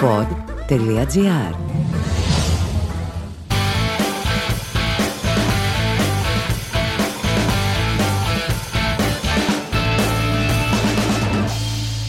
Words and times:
pod.gr 0.00 1.54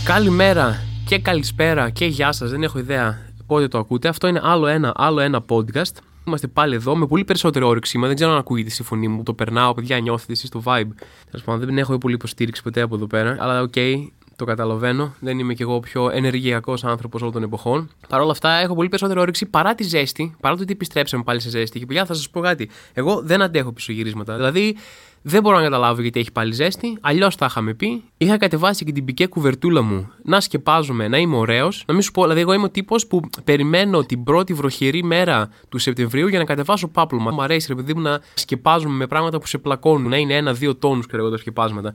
Καλημέρα 0.03 0.83
και 1.05 1.19
καλησπέρα 1.19 1.89
και 1.89 2.05
γεια 2.05 2.31
σας, 2.31 2.49
δεν 2.49 2.63
έχω 2.63 2.79
ιδέα 2.79 3.19
πότε 3.47 3.67
το 3.67 3.77
ακούτε. 3.77 4.07
Αυτό 4.07 4.27
είναι 4.27 4.39
άλλο 4.43 4.67
ένα, 4.67 4.91
άλλο 4.95 5.19
ένα 5.19 5.45
podcast. 5.49 5.97
Είμαστε 6.27 6.47
πάλι 6.47 6.75
εδώ 6.75 6.95
με 6.95 7.07
πολύ 7.07 7.23
περισσότερο 7.23 7.67
όρεξη. 7.67 7.99
Δεν 7.99 8.15
ξέρω 8.15 8.31
αν 8.31 8.37
ακούγεται 8.37 8.69
στη 8.69 8.83
φωνή 8.83 9.07
μου. 9.07 9.23
Το 9.23 9.33
περνάω, 9.33 9.73
παιδιά, 9.73 9.99
νιώθετε 9.99 10.31
εσείς 10.31 10.49
το 10.49 10.61
vibe. 10.65 10.89
Τέλος 11.31 11.45
πάντων, 11.45 11.65
δεν 11.65 11.77
έχω 11.77 11.97
πολύ 11.97 12.13
υποστήριξη 12.13 12.63
ποτέ 12.63 12.81
από 12.81 12.95
εδώ 12.95 13.07
πέρα. 13.07 13.35
Αλλά 13.39 13.61
OK, 13.61 13.71
okay, 13.75 13.95
το 14.41 14.47
καταλαβαίνω. 14.47 15.13
Δεν 15.19 15.39
είμαι 15.39 15.53
κι 15.53 15.61
εγώ 15.61 15.75
ο 15.75 15.79
πιο 15.79 16.09
ενεργειακός 16.09 16.83
άνθρωπος 16.83 17.21
όλων 17.21 17.33
των 17.33 17.43
εποχών. 17.43 17.89
Παρ' 18.07 18.21
όλα 18.21 18.31
αυτά, 18.31 18.49
έχω 18.51 18.75
πολύ 18.75 18.89
περισσότερο 18.89 19.21
όρεξη 19.21 19.45
παρά 19.45 19.75
τη 19.75 19.83
ζέστη, 19.83 20.35
παρά 20.39 20.55
το 20.55 20.61
ότι 20.61 20.71
επιστρέψαμε 20.71 21.23
πάλι 21.23 21.39
σε 21.39 21.49
ζέστη. 21.49 21.79
Και 21.79 21.85
παιδιά, 21.85 22.05
θα 22.05 22.13
σας 22.13 22.29
πω 22.29 22.39
κάτι. 22.39 22.69
Εγώ 22.93 23.21
δεν 23.23 23.41
αντέχω 23.41 23.71
πισωγυρίσματα. 23.71 24.35
Δηλαδή, 24.35 24.77
δεν 25.21 25.41
μπορώ 25.41 25.57
να 25.57 25.63
καταλάβω 25.63 26.01
γιατί 26.01 26.19
έχει 26.19 26.31
πάλι 26.31 26.53
ζέστη. 26.53 26.97
Αλλιώς 27.01 27.35
τα 27.35 27.45
είχαμε 27.45 27.73
πει. 27.73 28.03
Είχα 28.17 28.37
κατεβάσει 28.37 28.85
και 28.85 28.91
την 28.91 29.05
πικέ 29.05 29.27
κουβερτούλα 29.27 29.81
μου 29.81 30.11
να 30.23 30.39
σκεπάζομαι, 30.39 31.07
να 31.07 31.17
είμαι 31.17 31.35
ωραίος. 31.35 31.83
Να 31.87 31.93
μην 31.93 32.03
σου 32.03 32.11
πω, 32.11 32.21
δηλαδή, 32.21 32.41
εγώ 32.41 32.53
είμαι 32.53 32.65
ο 32.65 32.69
τύπος 32.69 33.07
που 33.07 33.19
περιμένω 33.43 34.05
την 34.05 34.23
πρώτη 34.23 34.53
βροχερή 34.53 35.03
μέρα 35.03 35.49
του 35.69 35.77
Σεπτεμβρίου 35.77 36.27
για 36.27 36.39
να 36.39 36.45
κατεβάσω 36.45 36.87
πάπλωμα. 36.87 37.31
Μου 37.31 37.41
αρέσει, 37.41 37.67
ρε 37.67 37.75
παιδί 37.75 37.93
μου, 37.93 38.01
να 38.01 38.21
σκεπάζομαι 38.33 38.95
με 38.95 39.07
πράγματα 39.07 39.39
που 39.39 39.47
σε 39.47 39.57
πλακώνουν, 39.57 40.09
να 40.09 40.17
είναι 40.17 40.35
ένα-δύο 40.35 40.75
τόνους, 40.75 41.05
ξέρω 41.05 41.21
εγώ, 41.21 41.31
τα 41.31 41.37
σκεπάσματα 41.37 41.93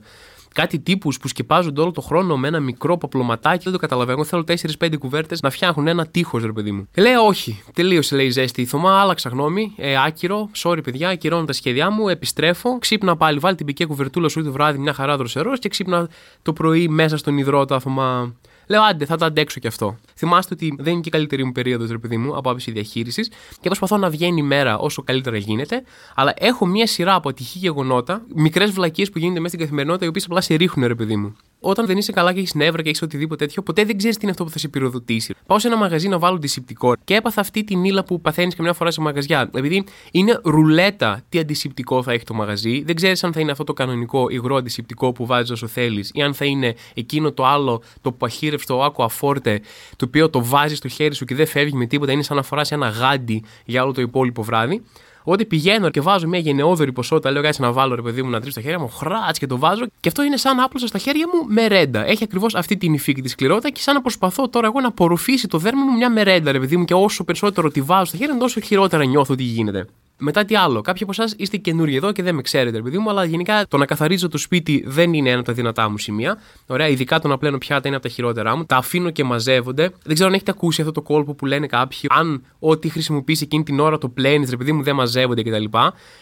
κάτι 0.53 0.79
τύπους 0.79 1.17
που 1.17 1.27
σκεπάζονται 1.27 1.81
όλο 1.81 1.91
το 1.91 2.01
χρόνο 2.01 2.37
με 2.37 2.47
ένα 2.47 2.59
μικρό 2.59 2.97
παπλωματάκι. 2.97 3.63
Δεν 3.63 3.73
το 3.73 3.79
καταλαβαίνω. 3.79 4.23
Θέλω 4.23 4.43
4-5 4.79 4.97
κουβέρτες 4.99 5.41
να 5.41 5.49
φτιάχνουν 5.49 5.87
ένα 5.87 6.07
τείχος, 6.07 6.43
ρε 6.43 6.51
παιδί 6.51 6.71
μου. 6.71 6.87
Λέω 6.97 7.25
όχι. 7.25 7.63
Τελείωσε, 7.73 8.15
λέει 8.15 8.25
η 8.25 8.29
ζέστη. 8.29 8.61
Η 8.61 8.65
Θωμά, 8.65 8.99
άλλαξα 9.01 9.29
γνώμη. 9.29 9.73
Ε, 9.77 9.95
άκυρο. 10.05 10.49
Sorry, 10.63 10.83
παιδιά, 10.83 11.09
ακυρώνω 11.09 11.45
τα 11.45 11.53
σχέδιά 11.53 11.89
μου. 11.89 12.07
Επιστρέφω. 12.07 12.79
Ξύπνα 12.79 13.17
πάλι. 13.17 13.39
Βάλει 13.39 13.55
την 13.55 13.65
πικέ 13.65 13.85
κουβερτούλα 13.85 14.29
σου 14.29 14.43
το 14.43 14.51
βράδυ 14.51 14.77
μια 14.77 14.93
χαρά 14.93 15.17
δροσερός 15.17 15.59
και 15.59 15.69
ξύπνα 15.69 16.09
το 16.41 16.53
πρωί 16.53 16.87
μέσα 16.87 17.17
στον 17.17 17.37
υδρότα, 17.37 17.79
Θωμά. 17.79 18.33
Λέω 18.67 18.81
άντε, 18.81 19.05
θα 19.05 19.17
το 19.17 19.25
αντέξω 19.25 19.59
κι 19.59 19.67
αυτό. 19.67 19.97
Θυμάστε 20.15 20.53
ότι 20.53 20.75
δεν 20.79 20.93
είναι 20.93 21.01
και 21.01 21.09
η 21.09 21.11
καλύτερη 21.11 21.43
μου 21.43 21.51
περίοδος, 21.51 21.89
ρε 21.89 21.97
παιδί 21.97 22.17
μου, 22.17 22.37
από 22.37 22.49
άποψη 22.49 22.71
διαχείρισης 22.71 23.27
και 23.61 23.61
προσπαθώ 23.61 23.97
να 23.97 24.09
βγαίνει 24.09 24.39
η 24.39 24.43
μέρα 24.43 24.77
όσο 24.77 25.01
καλύτερα 25.03 25.37
γίνεται. 25.37 25.83
Αλλά 26.15 26.33
έχω 26.37 26.65
μία 26.65 26.87
σειρά 26.87 27.13
από 27.13 27.29
ατυχή 27.29 27.57
γεγονότα, 27.57 28.21
μικρές 28.35 28.71
βλακίες 28.71 29.09
που 29.09 29.19
γίνονται 29.19 29.39
μέσα 29.39 29.49
στην 29.49 29.59
καθημερινότητα, 29.59 30.05
οι 30.05 30.09
οποίες 30.09 30.25
απλά 30.25 30.41
σε 30.41 30.55
ρίχνουν, 30.55 30.87
ρε 30.87 30.95
παιδί 30.95 31.15
μου 31.15 31.35
όταν 31.59 31.85
δεν 31.85 31.97
είσαι 31.97 32.11
καλά 32.11 32.33
και 32.33 32.39
έχεις 32.39 32.53
νεύρα 32.53 32.81
και 32.81 32.89
έχεις 32.89 33.01
οτιδήποτε 33.01 33.45
τέτοιο, 33.45 33.61
ποτέ 33.61 33.83
δεν 33.83 33.97
ξέρεις 33.97 34.15
τι 34.15 34.21
είναι 34.21 34.31
αυτό 34.31 34.43
που 34.43 34.49
θα 34.49 34.59
σε 34.59 34.67
πυροδοτήσει. 34.67 35.35
Πάω 35.45 35.59
σε 35.59 35.67
ένα 35.67 35.77
μαγαζί 35.77 36.07
να 36.07 36.19
βάλω 36.19 36.35
αντισηπτικό 36.35 36.93
και 37.03 37.15
έπαθα 37.15 37.41
αυτή 37.41 37.63
την 37.63 37.83
ύλα 37.83 38.03
που 38.03 38.21
παθαίνεις 38.21 38.55
καμιά 38.55 38.73
φορά 38.73 38.91
σε 38.91 39.01
μαγαζιά. 39.01 39.49
Επειδή 39.53 39.83
είναι 40.11 40.39
ρουλέτα 40.43 41.21
τι 41.29 41.39
αντισηπτικό 41.39 42.03
θα 42.03 42.11
έχει 42.11 42.23
το 42.23 42.33
μαγαζί, 42.33 42.83
δεν 42.83 42.95
ξέρεις 42.95 43.23
αν 43.23 43.33
θα 43.33 43.39
είναι 43.39 43.51
αυτό 43.51 43.63
το 43.63 43.73
κανονικό 43.73 44.29
υγρό 44.29 44.55
αντισηπτικό 44.55 45.11
που 45.11 45.25
βάζεις 45.25 45.49
όσο 45.49 45.67
θέλεις 45.67 46.11
ή 46.13 46.21
αν 46.21 46.33
θα 46.33 46.45
είναι 46.45 46.75
εκείνο 46.93 47.31
το 47.31 47.45
άλλο, 47.45 47.81
το 48.01 48.11
παχύρευστο 48.11 48.83
άκου 48.83 49.03
αφόρτε, 49.03 49.61
το 49.95 50.05
οποίο 50.05 50.29
το 50.29 50.45
βάζεις 50.45 50.77
στο 50.77 50.87
χέρι 50.87 51.15
σου 51.15 51.25
και 51.25 51.35
δεν 51.35 51.47
φεύγει 51.47 51.75
με 51.75 51.85
τίποτα, 51.85 52.11
είναι 52.11 52.23
σαν 52.23 52.35
να 52.35 52.43
φοράς 52.43 52.71
ένα 52.71 52.87
γάντι 52.87 53.43
για 53.65 53.83
όλο 53.83 53.91
το 53.91 54.01
υπόλοιπο 54.01 54.43
βράδυ. 54.43 54.83
Ότι 55.29 55.45
πηγαίνω 55.45 55.89
και 55.89 56.01
βάζω 56.01 56.27
μια 56.27 56.39
γενναιόδορη 56.39 56.91
ποσότητα, 56.91 57.31
λέω 57.31 57.41
κάτι 57.41 57.61
να 57.61 57.71
βάλω 57.71 57.95
ρε 57.95 58.01
παιδί 58.01 58.21
μου 58.21 58.29
να 58.29 58.39
τρίψω 58.39 58.59
στα 58.59 58.61
χέρια 58.61 58.79
μου, 58.79 58.89
χράτς 58.89 59.39
και 59.39 59.47
το 59.47 59.57
βάζω. 59.57 59.85
Και 59.99 60.07
αυτό 60.07 60.23
είναι 60.23 60.37
σαν 60.37 60.55
να 60.55 60.63
άπλωσα 60.63 60.87
στα 60.87 60.97
χέρια 60.97 61.25
μου 61.27 61.53
μερέντα. 61.53 62.05
Έχει 62.05 62.23
ακριβώς 62.23 62.55
αυτή 62.55 62.77
την 62.77 62.93
υφή 62.93 63.13
και 63.13 63.21
της 63.21 63.31
σκληρότητα 63.31 63.69
και 63.69 63.79
σαν 63.81 63.93
να 63.93 64.01
προσπαθώ 64.01 64.49
τώρα 64.49 64.67
εγώ 64.67 64.79
να 64.79 64.87
απορροφήσει 64.87 65.47
το 65.47 65.57
δέρμα 65.57 65.83
μου 65.83 65.97
μια 65.97 66.09
μερέντα, 66.09 66.51
ρε 66.51 66.59
παιδί 66.59 66.77
μου. 66.77 66.85
Και 66.85 66.93
όσο 66.93 67.23
περισσότερο 67.23 67.69
τη 67.71 67.81
βάζω 67.81 68.05
στα 68.05 68.17
χέρια 68.17 68.33
μου, 68.33 68.39
τόσο 68.39 68.59
χειρότερα 68.59 69.05
νιώθω 69.05 69.33
ότι 69.33 69.43
γίνεται. 69.43 69.87
Μετά 70.19 70.45
τι 70.45 70.55
άλλο. 70.55 70.81
Κάποιοι 70.81 71.03
από 71.03 71.11
εσάς 71.11 71.33
είστε 71.37 71.57
καινούργοι 71.57 71.95
εδώ 71.95 72.11
και 72.11 72.23
δεν 72.23 72.35
με 72.35 72.41
ξέρετε, 72.41 72.81
παιδί 72.81 72.97
μου, 72.97 73.09
αλλά 73.09 73.25
γενικά 73.25 73.65
το 73.67 73.77
να 73.77 73.85
καθαρίζω 73.85 74.27
το 74.27 74.37
σπίτι 74.37 74.83
δεν 74.87 75.13
είναι 75.13 75.29
ένα 75.29 75.37
από 75.37 75.47
τα 75.47 75.53
δυνατά 75.53 75.89
μου 75.89 75.97
σημεία. 75.97 76.37
Ωραία, 76.67 76.87
ειδικά 76.87 77.19
το 77.19 77.27
να 77.27 77.37
πλένω 77.37 77.57
πιάτα 77.57 77.87
είναι 77.87 77.95
από 77.95 78.07
τα 78.07 78.13
χειρότερά 78.13 78.55
μου. 78.55 78.65
Τα 78.65 78.77
αφήνω 78.77 79.09
και 79.09 79.23
μαζεύονται. 79.23 79.91
Δεν 80.03 80.13
ξέρω 80.13 80.29
αν 80.29 80.35
έχετε 80.35 80.51
ακούσει 80.51 80.81
αυτό 80.81 80.93
το 80.93 81.01
κόλπο 81.01 81.33
που 81.33 81.45
λένε 81.45 81.67
κάποιοι. 81.67 81.99
Αν 82.09 82.43
ό,τι 82.59 82.89
χρησιμοποιήσει 82.89 83.43
εκείνη 83.43 83.63
την 83.63 83.79
ώρα 83.79 83.97
το 83.97 84.09
πλένεις, 84.09 84.49
ρε 84.49 84.57
παιδί 84.57 84.71
μου, 84.71 84.83
δεν 84.83 84.95
μαζεύονται 84.95 85.43
κτλ. 85.43 85.77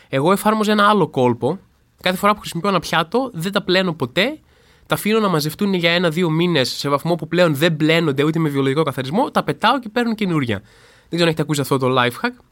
Εγώ 0.10 0.32
εφάρμοζα 0.32 0.72
ένα 0.72 0.88
άλλο 0.88 1.08
κόλπο. 1.08 1.60
Κάθε 2.02 2.18
φορά 2.18 2.34
που 2.34 2.40
χρησιμοποιώ 2.40 2.70
ένα 2.70 2.80
πιάτο, 2.80 3.30
δεν 3.34 3.52
τα 3.52 3.64
πλένω 3.64 3.94
ποτέ 3.94 4.40
τα 4.88 4.96
αφήνω 4.96 5.20
να 5.20 5.28
μαζευτούν 5.28 5.74
για 5.74 5.92
ένα-δύο 5.92 6.30
μήνες 6.30 6.70
σε 6.70 6.90
βαθμό 6.90 7.16
που 7.16 7.28
πλέον 7.28 7.56
δεν 7.56 7.72
μπλένονται 7.72 8.24
ούτε 8.24 8.40
με 8.40 8.50
βιολογικό 8.50 8.84
καθαρισμό, 8.84 9.32
τα 9.32 9.44
πετάω 9.44 9.80
και 9.80 9.90
παίρνουν 9.90 10.16
καινούρια. 10.16 10.58
Δεν 10.58 11.10
ξέρω 11.10 11.24
αν 11.24 11.28
έχετε 11.28 11.42
ακούσει 11.42 11.62
αυτό 11.62 11.78
το 11.78 11.96
life 12.02 12.26
hack 12.26 12.45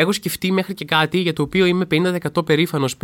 έχω 0.00 0.12
σκεφτεί 0.12 0.52
μέχρι 0.52 0.74
και 0.74 0.84
κάτι 0.84 1.18
για 1.18 1.32
το 1.32 1.42
οποίο 1.42 1.66
είμαι 1.66 1.86
50% 1.90 2.46
περήφανος, 2.46 2.96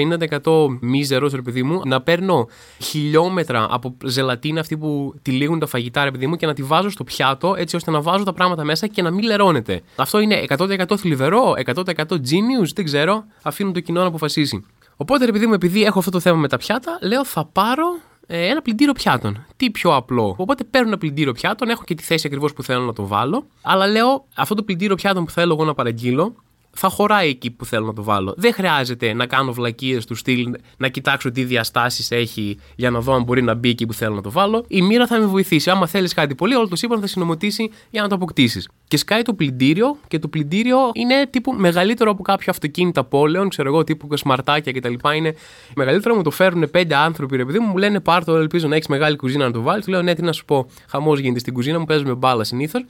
50% 0.43 0.67
μίζερος, 0.81 1.33
ρε 1.33 1.43
παιδί 1.43 1.63
μου, 1.63 1.81
να 1.85 2.01
παίρνω 2.01 2.49
χιλιόμετρα 2.83 3.67
από 3.71 3.97
ζελατίνα 4.05 4.61
αυτή 4.61 4.77
που 4.77 5.15
τυλίγουν 5.23 5.59
τα 5.59 5.67
φαγητά, 5.67 6.05
ρε 6.05 6.11
παιδί 6.11 6.27
μου, 6.27 6.37
και 6.37 6.47
να 6.47 6.55
τη 6.55 6.63
βάζω 6.63 6.91
στο 6.91 7.05
πιάτο 7.05 7.55
έτσι 7.59 7.77
ώστε 7.77 7.91
να 7.91 8.01
βάζω 8.01 8.25
τα 8.25 8.33
πράγματα 8.33 8.65
μέσα 8.65 8.87
και 8.87 9.03
να 9.03 9.11
μην 9.11 9.25
λερώνεται. 9.25 9.83
Αυτό 9.97 10.21
είναι 10.21 10.45
100% 10.49 10.97
θλιβερό, 10.97 11.55
100% 11.65 11.83
genius, 12.11 12.73
δεν 12.75 12.85
ξέρω. 12.85 13.25
Αφήνω 13.43 13.71
το 13.71 13.81
κοινό 13.81 14.01
να 14.01 14.07
αποφασίσει. 14.07 14.65
Οπότε, 14.97 15.25
ρε 15.25 15.33
παιδί 15.33 15.47
μου, 15.47 15.53
επειδή 15.53 15.85
έχω 15.85 15.99
αυτό 15.99 16.11
το 16.11 16.21
θέμα 16.21 16.37
με 16.37 16.49
τα 16.49 16.57
πιάτα, 16.57 16.99
λέω 17.03 17.25
θα 17.25 17.45
πάρω 17.45 17.87
ε, 18.27 18.47
ένα 18.47 18.63
πλυντήριο 18.63 18.93
πιάτων. 18.93 19.47
Τι 19.57 19.71
πιο 19.71 19.95
απλό. 19.95 20.35
Οπότε 20.39 20.65
παίρνω 20.65 20.89
ένα 20.89 20.99
πλυντήριο 20.99 21.33
πιάτων, 21.33 21.69
έχω 21.69 21.83
και 21.85 21.95
τη 21.95 22.03
θέση 22.03 22.27
ακριβώς 22.27 22.53
που 22.53 22.63
θέλω 22.63 22.85
να 22.85 22.93
το 22.93 23.07
βάλω. 23.07 23.47
Αλλά 23.63 23.87
λέω 23.87 24.25
αυτό 24.37 24.55
το 24.55 24.63
πλυντήριο 24.63 24.95
πιάτων 24.95 25.25
που 25.25 25.31
θέλω 25.31 25.53
εγώ 25.53 25.65
να 25.65 25.75
παραγγείλω, 25.75 26.35
θα 26.77 26.88
χωράει 26.88 27.28
εκεί 27.28 27.50
που 27.50 27.65
θέλω 27.65 27.87
να 27.87 27.93
το 27.93 28.03
βάλω. 28.03 28.34
Δεν 28.37 28.53
χρειάζεται 28.53 29.12
να 29.12 29.27
κάνω 29.27 29.53
βλακίες 29.53 30.06
του 30.06 30.15
στυλ, 30.15 30.55
να 30.77 30.88
κοιτάξω 30.88 31.31
τι 31.31 31.44
διαστάσεις 31.44 32.10
έχει 32.10 32.59
για 32.77 32.91
να 32.91 33.00
δω 33.00 33.12
αν 33.12 33.22
μπορεί 33.22 33.43
να 33.43 33.55
μπει 33.55 33.69
εκεί 33.69 33.87
που 33.87 33.93
θέλω 33.93 34.15
να 34.15 34.22
το 34.22 34.31
βάλω. 34.31 34.65
Η 34.69 34.82
μοίρα 34.82 35.06
θα 35.06 35.19
με 35.19 35.27
βοηθήσει. 35.27 35.71
Άμα 35.71 35.87
θέλεις 35.87 36.15
κάτι 36.15 36.34
πολύ, 36.34 36.55
όλο 36.55 36.69
το 36.69 36.77
σύμπαν 36.77 37.00
θα 37.00 37.06
συνομωτήσει 37.06 37.71
για 37.91 38.03
να 38.03 38.09
το 38.09 38.15
αποκτήσεις. 38.15 38.69
Και 38.88 38.97
σκάει 38.97 39.22
το 39.22 39.34
πλυντήριο 39.34 39.97
και 40.09 40.19
το 40.19 40.28
πλυντήριο 40.28 40.78
είναι 40.93 41.27
τύπου 41.31 41.53
μεγαλύτερο 41.53 42.11
από 42.11 42.22
κάποιο 42.22 42.47
αυτοκίνητα 42.50 43.05
πόλεων, 43.05 43.49
ξέρω 43.49 43.69
εγώ, 43.69 43.84
τύπου 43.84 44.16
σμαρτάκια 44.16 44.72
κτλ. 44.72 44.94
Είναι 45.15 45.34
μεγαλύτερο, 45.77 46.15
μου 46.15 46.22
το 46.22 46.31
φέρουν 46.31 46.71
πέντε 46.71 46.94
άνθρωποι, 46.94 47.37
ρε 47.37 47.44
παιδί 47.44 47.59
μου, 47.59 47.66
μου 47.66 47.77
λένε 47.77 48.00
πάρτο, 48.00 48.37
ελπίζω 48.37 48.69
να 48.69 48.75
έχεις 48.75 48.87
μεγάλη 48.87 49.16
κουζίνα 49.16 49.44
να 49.44 49.53
το 49.53 49.62
βάλεις. 49.62 49.84
Του 49.84 49.91
λέω 49.91 50.03
ναι, 50.03 50.15
τι 50.15 50.22
να 50.22 50.32
σου 50.32 50.44
πω, 50.44 50.66
χαμός 50.88 51.19
γίνεται 51.19 51.38
στην 51.38 51.53
κουζίνα 51.53 51.78
μου, 51.78 51.84
παίζουμε 51.84 52.15
μπάλα 52.15 52.44
συνήθως. 52.44 52.84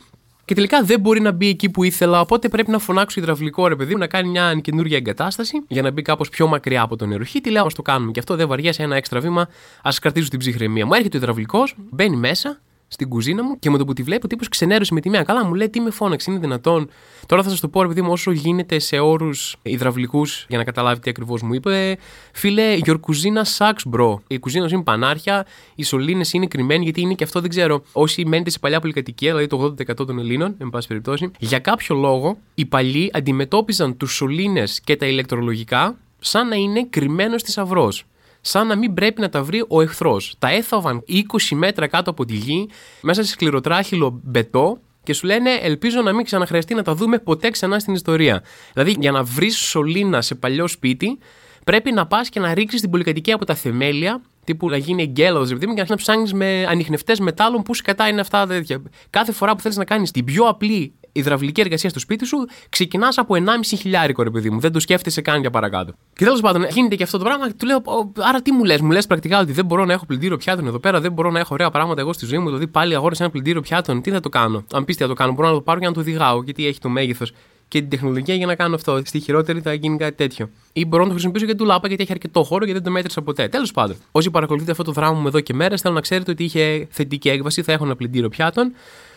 Και 0.45 0.55
τελικά 0.55 0.83
δεν 0.83 1.01
μπορεί 1.01 1.21
να 1.21 1.33
μπει 1.33 1.49
εκεί 1.49 1.71
που 1.71 1.85
ήθελα, 1.85 2.21
οπότε 2.21 2.49
πρέπει 2.49 2.71
να 2.71 2.79
φωνάξω 2.79 3.21
υδραυλικό 3.21 3.67
ρε 3.67 3.77
παιδί 3.77 3.93
μου 3.93 3.99
να 3.99 4.07
κάνει 4.07 4.29
μια 4.29 4.55
καινούργια 4.63 4.97
εγκατάσταση 4.97 5.65
για 5.69 5.83
να 5.83 5.91
μπει 5.91 6.03
κάπως 6.03 6.29
πιο 6.29 6.47
μακριά 6.47 6.83
από 6.83 6.97
τον 6.97 7.09
νεροχή. 7.09 7.41
Τι 7.41 7.51
λέω, 7.51 7.65
ας 7.65 7.75
το 7.75 7.83
κάνουμε. 7.83 8.11
Και 8.11 8.19
αυτό 8.19 8.37
δεν 8.37 8.49
βαριέσαι 8.49 8.83
ένα 8.83 8.97
έξτρα 8.97 9.21
βήμα, 9.21 9.49
ας 9.83 9.99
κρατήσω 9.99 10.29
την 10.29 10.39
ψυχραιμία 10.39 10.87
μου. 10.87 10.95
Έρχεται 10.95 11.17
ο 11.17 11.21
υδραυλικός, 11.21 11.75
μπαίνει 11.91 12.17
μέσα, 12.17 12.61
στην 12.93 13.09
κουζίνα 13.09 13.45
μου 13.45 13.59
και 13.59 13.71
με 13.71 13.79
το 13.79 13.85
που 13.85 13.93
τη 13.93 14.03
βλέπω, 14.03 14.21
ο 14.25 14.27
τύπος 14.27 14.49
ξενέρωσε 14.49 14.95
με 14.95 15.01
τη 15.01 15.09
μία. 15.09 15.23
Καλά, 15.23 15.45
μου 15.45 15.55
λέει 15.55 15.71
τι 15.71 15.81
με 15.81 15.91
φώναξε, 15.91 16.31
είναι 16.31 16.41
δυνατόν. 16.41 16.91
Τώρα 17.27 17.43
θα 17.43 17.51
σας 17.51 17.61
το 17.61 17.69
πω, 17.69 17.83
επειδή 17.83 18.03
μου, 18.03 18.13
όσο 18.13 18.31
γίνεται 18.31 18.79
σε 18.79 18.99
όρους 18.99 19.57
υδραυλικούς 19.63 20.47
για 20.49 20.59
να 20.59 20.65
καταλάβει 20.65 21.01
τι 21.01 21.11
ακριβώς 21.11 21.43
μου 21.43 21.55
είπε. 21.55 21.97
Φίλε, 22.33 22.79
your 22.85 23.01
κουζίνα 23.01 23.47
sucks, 23.59 23.97
bro. 23.97 24.15
Η 24.27 24.39
κουζίνα 24.39 24.69
είναι 24.73 24.83
πανάρχια, 24.83 25.47
οι 25.75 25.83
σωλήνες 25.83 26.33
είναι 26.33 26.47
κρυμμένοι, 26.47 26.85
γιατί 26.85 27.01
είναι 27.01 27.15
και 27.15 27.25
αυτό 27.25 27.41
δεν 27.41 27.51
ξέρω. 27.51 27.83
Όσοι 27.93 28.25
μένετε 28.25 28.51
σε 28.51 28.59
παλιά 28.59 28.81
πολυκατοικία, 28.81 29.29
δηλαδή 29.29 29.47
το 29.47 29.75
80% 30.03 30.07
των 30.07 30.19
Ελλήνων, 30.19 30.55
εν 30.59 30.71
πάση 30.71 30.89
περιπτώσει, 30.89 31.31
για 31.39 31.59
κάποιο 31.59 31.97
λόγο 31.97 32.39
οι 32.55 32.65
παλιοί 32.65 33.11
αντιμετώπιζαν 33.13 33.97
τους 33.97 34.15
σωλήνες 34.15 34.81
και 34.81 34.97
τα 34.97 35.07
ηλεκτρολογικά 35.07 35.97
σαν 36.19 36.49
να 36.49 36.57
είναι 36.57 36.87
κρυμμένος 36.91 37.41
στη 37.41 37.61
αυρός 37.61 38.05
σαν 38.45 38.67
να 38.67 38.77
μην 38.77 38.95
πρέπει 38.95 39.21
να 39.21 39.29
τα 39.29 39.43
βρει 39.43 39.65
ο 39.69 39.81
εχθρός. 39.81 40.35
Τα 40.39 40.51
έθαβαν 40.51 41.05
20 41.09 41.23
μέτρα 41.51 41.87
κάτω 41.87 42.11
από 42.11 42.25
τη 42.25 42.35
γη, 42.35 42.69
μέσα 43.01 43.23
σε 43.23 43.31
σκληροτράχυλο 43.31 44.21
μπετό 44.23 44.79
και 45.03 45.13
σου 45.13 45.27
λένε 45.27 45.51
Ελπίζω 45.63 46.01
να 46.01 46.13
μην 46.13 46.25
ξαναχρειαστεί 46.25 46.75
να 46.75 46.83
τα 46.83 46.95
δούμε 46.95 47.19
ποτέ 47.19 47.51
ξανά 47.51 47.79
στην 47.79 47.95
ιστορία. 47.95 48.43
Δηλαδή, 48.73 48.97
για 48.99 49.11
να 49.11 49.23
βρεις 49.23 49.57
σωλήνα 49.57 50.23
σε 50.23 50.35
παλιό 50.35 50.67
σπίτι, 50.67 51.19
πρέπει 51.65 51.93
να 51.93 52.07
πας 52.07 52.29
και 52.29 52.41
να 52.41 52.55
ρίξεις 52.55 52.81
την 52.81 52.91
πολυκατοικία 52.91 53.35
από 53.35 53.45
τα 53.45 53.55
θεμέλια, 53.55 54.23
τύπου 54.45 54.69
να 54.69 54.77
γίνει 54.77 55.03
εγκέλαδο, 55.03 55.45
δηλαδή, 55.45 55.75
και 55.75 55.85
να 55.89 55.97
ψάχνεις 55.97 56.33
με 56.33 56.67
ανιχνευτές 56.69 57.21
μετάλλων 57.21 57.63
που 57.63 57.75
σκατά 57.75 58.09
είναι 58.09 58.21
αυτά 58.21 58.47
τέτοια. 58.47 58.83
Κάθε 59.11 59.33
φορά 59.33 59.55
που 59.55 59.61
θέλεις 59.61 59.77
να 59.77 59.85
κάνεις 59.85 60.11
την 60.11 60.25
πιο 60.25 60.45
απλή 60.45 60.93
υδραυλική 61.13 61.61
εργασία 61.61 61.91
στο 61.91 61.99
σπίτι 61.99 62.27
σου, 62.27 62.37
ξεκινάς 62.69 63.19
από 63.19 63.35
1,5 63.35 63.43
χιλιάρικο, 63.63 64.23
ρε 64.23 64.31
παιδί 64.31 64.51
μου. 64.51 64.61
Δεν 64.61 64.73
το 64.73 64.81
σκέφτεσαι 64.81 65.21
καν 65.21 65.41
για 65.41 65.51
παρακάτω. 65.51 65.93
Και 66.13 66.25
τέλος 66.25 66.41
πάντων, 66.41 66.67
γίνεται 66.71 66.95
και 66.95 67.03
αυτό 67.03 67.19
το 67.19 67.25
πράγμα 67.25 67.47
και 67.47 67.55
του 67.59 67.67
λέω, 67.67 67.83
Άρα 68.19 68.43
τι 68.43 68.53
μου 68.53 68.65
λες, 68.65 68.81
μου 68.81 68.91
λες 68.91 69.07
πρακτικά 69.07 69.41
ότι 69.41 69.53
δεν 69.53 69.65
μπορώ 69.65 69.85
να 69.85 69.93
έχω 69.93 70.07
πλυντήριο 70.07 70.37
πιάτων 70.37 70.67
εδώ 70.67 70.79
πέρα, 70.79 71.01
δεν 71.01 71.13
μπορώ 71.13 71.31
να 71.31 71.39
έχω 71.39 71.55
ωραία 71.55 71.71
πράγματα 71.71 72.01
εγώ 72.01 72.13
στη 72.13 72.27
ζωή 72.27 72.39
μου. 72.39 72.47
Δηλαδή 72.47 72.67
πάλι 72.67 72.95
αγόρασα 72.95 73.23
ένα 73.23 73.33
πλυντήριο 73.33 73.61
πιάτων, 73.61 74.03
τι 74.03 74.11
θα 74.11 74.21
το 74.21 74.29
κάνω; 74.29 74.65
Αν 74.73 74.85
πεις 74.85 74.97
τι 74.97 75.03
θα 75.03 75.09
το 75.09 75.15
κάνω, 75.15 75.33
μπορώ 75.33 75.49
να 75.49 75.55
το 75.55 75.61
πάρω 75.61 75.79
για 75.79 75.89
να 75.89 75.95
το 75.95 76.01
διγάω, 76.01 76.43
γιατί 76.43 76.67
έχει 76.67 76.79
το 76.79 76.89
μέγεθος 76.89 77.33
και 77.73 77.81
την 77.81 77.89
τεχνολογία 77.89 78.35
για 78.35 78.47
να 78.47 78.55
κάνω 78.55 78.75
αυτό. 78.75 79.01
Στη 79.05 79.21
χειρότερη 79.21 79.61
θα 79.61 79.73
γίνει 79.73 79.97
κάτι 79.97 80.17
τέτοιο. 80.17 80.51
Ή 80.73 80.85
μπορώ 80.85 81.03
να 81.03 81.07
το 81.07 81.13
χρησιμοποιήσω 81.13 81.45
για 81.45 81.57
τουλάπα 81.57 81.89
γιατί 81.89 82.03
έχει 82.03 82.13
αρκετό 82.13 82.43
χώρο 82.43 82.67
και 82.67 82.73
δεν 82.73 82.83
το 82.83 82.91
μέτρησα 82.91 83.23
ποτέ. 83.23 83.49
Τέλος 83.49 83.71
πάντων, 83.71 83.97
όσοι 84.13 84.31
παρακολουθείτε 84.31 84.71
αυτό 84.71 84.83
το 84.83 84.93
δράμα 84.93 85.19
μου 85.21 85.27
εδώ 85.27 85.41
και 85.41 85.55
μέρες, 85.55 85.81
θέλω 85.81 85.95
να 85.95 86.01
ξέρετε 86.01 86.31
ότι 86.31 86.45
είχε 86.45 86.87
θετική 86.91 87.29
έκβαση, 87.29 87.63
θα 87.63 87.73
έχω 87.73 87.85
ένα 87.85 87.97
πλυντήριο 87.97 88.29
πιάτων. 88.29 88.73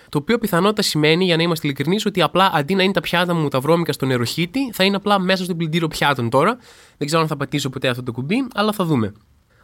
Το 0.09 0.17
οποίο 0.17 0.37
πιθανότητα 0.37 0.81
σημαίνει, 0.81 1.25
για 1.25 1.37
να 1.37 1.43
είμαστε 1.43 1.67
ειλικρινείς, 1.67 2.05
ότι 2.05 2.21
απλά 2.21 2.51
αντί 2.53 2.75
να 2.75 2.83
είναι 2.83 2.93
τα 2.93 3.01
πιάτα 3.01 3.33
μου 3.33 3.47
τα 3.47 3.59
βρώμικα 3.59 3.93
στον 3.93 4.07
νεροχύτη, 4.07 4.71
θα 4.73 4.83
είναι 4.83 4.95
απλά 4.95 5.19
μέσα 5.19 5.43
στο 5.43 5.55
πλυντήριο 5.55 5.87
πιάτων 5.87 6.29
τώρα. 6.29 6.57
Δεν 6.97 7.07
ξέρω 7.07 7.21
αν 7.21 7.27
θα 7.27 7.37
πατήσω 7.37 7.69
ποτέ 7.69 7.87
αυτό 7.87 8.03
το 8.03 8.11
κουμπί, 8.11 8.47
αλλά 8.53 8.71
θα 8.71 8.85
δούμε. 8.85 9.13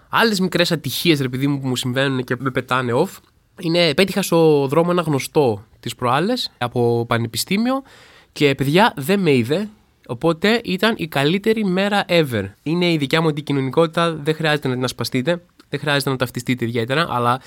Άλλες 0.09 0.39
μικρές 0.39 0.71
ατυχίες, 0.71 1.19
ρε 1.19 1.29
παιδί 1.29 1.47
μου, 1.47 1.59
που 1.59 1.67
μου 1.67 1.75
συμβαίνουν 1.75 2.23
και 2.23 2.35
με 2.39 2.51
πετάνε 2.51 2.93
off, 2.95 3.17
είναι 3.59 3.93
πέτυχα 3.93 4.21
στο 4.21 4.67
δρόμο 4.67 4.89
ένα 4.91 5.01
γνωστό 5.01 5.65
τις 5.79 5.95
προάλλες 5.95 6.51
από 6.57 7.05
πανεπιστήμιο 7.07 7.83
και 8.31 8.55
παιδιά 8.55 8.93
δεν 8.95 9.19
με 9.19 9.33
είδε. 9.33 9.69
Οπότε 10.07 10.61
ήταν 10.63 10.93
η 10.97 11.07
καλύτερη 11.07 11.65
μέρα 11.65 12.05
ever. 12.07 12.43
Είναι 12.63 12.91
η 12.91 12.97
δικιά 12.97 13.21
μου 13.21 13.27
αντικοινωνικότητα, 13.27 14.13
δεν 14.13 14.35
χρειάζεται 14.35 14.67
να 14.67 14.73
την 14.73 14.83
ασπαστείτε, 14.83 15.41
δεν 15.71 15.79
χρειάζεται 15.79 16.09
να 16.09 16.15
ταυτιστείτε 16.15 16.65
ιδιαίτερα, 16.65 17.07
αλλά 17.09 17.41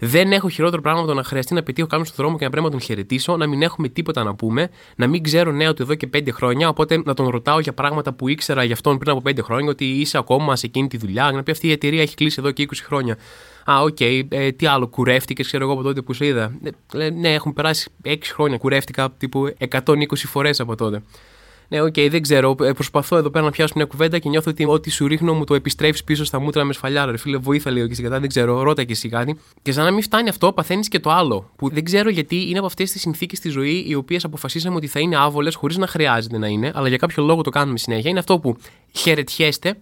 δεν 0.00 0.32
έχω 0.32 0.48
χειρότερο 0.48 0.82
πράγμα 0.82 1.00
από 1.00 1.08
το 1.08 1.14
να 1.14 1.22
χρειαστεί 1.22 1.54
να 1.54 1.62
πετύχω 1.62 1.86
κάποιον 1.86 2.06
στον 2.06 2.16
δρόμο 2.24 2.38
και 2.38 2.44
να 2.44 2.50
πρέπει 2.50 2.64
να 2.64 2.70
τον 2.70 2.80
χαιρετήσω, 2.80 3.36
να 3.36 3.46
μην 3.46 3.62
έχουμε 3.62 3.88
τίποτα 3.88 4.24
να 4.24 4.34
πούμε, 4.34 4.70
να 4.96 5.06
μην 5.06 5.22
ξέρω 5.22 5.50
νέα 5.50 5.74
του 5.74 5.82
εδώ 5.82 5.94
και 5.94 6.06
πέντε 6.06 6.30
χρόνια, 6.30 6.68
οπότε 6.68 7.02
να 7.04 7.14
τον 7.14 7.28
ρωτάω 7.28 7.60
για 7.60 7.72
πράγματα 7.72 8.12
που 8.12 8.28
ήξερα 8.28 8.64
για 8.64 8.74
αυτόν 8.74 8.98
πριν 8.98 9.10
από 9.10 9.20
πέντε 9.20 9.42
χρόνια, 9.42 9.70
ότι 9.70 9.84
είσαι 9.84 10.18
ακόμα 10.18 10.56
σε 10.56 10.66
εκείνη 10.66 10.88
τη 10.88 10.96
δουλειά, 10.96 11.30
να 11.30 11.42
πει 11.42 11.50
αυτή 11.50 11.66
η 11.66 11.72
εταιρεία 11.72 12.02
έχει 12.02 12.14
κλείσει 12.14 12.36
εδώ 12.38 12.50
και 12.50 12.66
20 12.70 12.74
χρόνια. 12.84 13.16
Α, 13.70 13.80
OK, 13.82 13.96
okay, 14.00 14.22
ε, 14.28 14.50
τι 14.50 14.66
άλλο, 14.66 14.88
κουρεύτηκες, 14.88 15.46
ξέρω 15.46 15.64
εγώ 15.64 15.72
από 15.72 15.82
τότε 15.82 16.02
που 16.02 16.12
σε 16.12 16.26
είδα. 16.26 16.52
Ε, 16.94 17.10
ναι, 17.10 17.34
έχουν 17.34 17.52
περάσει 17.52 17.90
6 18.04 18.16
χρόνια, 18.32 18.58
κουρεύτηκα 18.58 19.10
τύπου 19.18 19.54
120 19.70 20.04
φορές 20.14 20.60
από 20.60 20.76
τότε. 20.76 21.02
Ναι, 21.72 21.80
OK, 21.80 21.92
okay, 21.96 22.08
δεν 22.10 22.22
ξέρω. 22.22 22.56
Ε, 22.60 22.72
προσπαθώ 22.72 23.16
εδώ 23.16 23.30
πέρα 23.30 23.44
να 23.44 23.50
πιάσω 23.50 23.72
μια 23.76 23.84
κουβέντα 23.84 24.18
και 24.18 24.28
νιώθω 24.28 24.50
ότι 24.50 24.64
ό,τι 24.66 24.90
σου 24.90 25.06
ρίχνω 25.06 25.34
μου 25.34 25.44
το 25.44 25.54
επιστρέφεις 25.54 26.04
πίσω 26.04 26.24
στα 26.24 26.40
μούτρα 26.40 26.64
με 26.64 26.72
σφαλιάρα. 26.72 27.10
Ρε 27.10 27.16
φίλε, 27.16 27.36
βοήθα 27.36 27.70
λίγο 27.70 27.86
και 27.86 27.92
στην 27.92 28.04
κατά, 28.04 28.20
δεν 28.20 28.28
ξέρω, 28.28 28.62
ρώτα 28.62 28.84
και 28.84 28.92
εσύ 28.92 29.08
κάτι. 29.08 29.38
Και 29.62 29.72
σαν 29.72 29.84
να 29.84 29.90
μην 29.90 30.02
φτάνει 30.02 30.28
αυτό, 30.28 30.52
παθαίνεις 30.52 30.88
και 30.88 31.00
το 31.00 31.10
άλλο. 31.10 31.50
Που 31.56 31.70
δεν 31.70 31.84
ξέρω 31.84 32.10
γιατί 32.10 32.48
είναι 32.48 32.58
από 32.58 32.66
αυτές 32.66 32.92
τις 32.92 33.00
συνθήκες 33.00 33.38
στη 33.38 33.48
ζωή 33.48 33.84
οι 33.88 33.94
οποίες 33.94 34.24
αποφασίσαμε 34.24 34.76
ότι 34.76 34.86
θα 34.86 35.00
είναι 35.00 35.16
άβολες 35.16 35.54
χωρίς 35.54 35.76
να 35.76 35.86
χρειάζεται 35.86 36.38
να 36.38 36.46
είναι, 36.46 36.72
αλλά 36.74 36.88
για 36.88 36.96
κάποιο 36.96 37.24
λόγο 37.24 37.42
το 37.42 37.50
κάνουμε 37.50 37.78
συνέχεια. 37.78 38.10
Είναι 38.10 38.18
αυτό 38.18 38.38
που 38.38 38.56
χαιρετιέστε, 38.92 39.74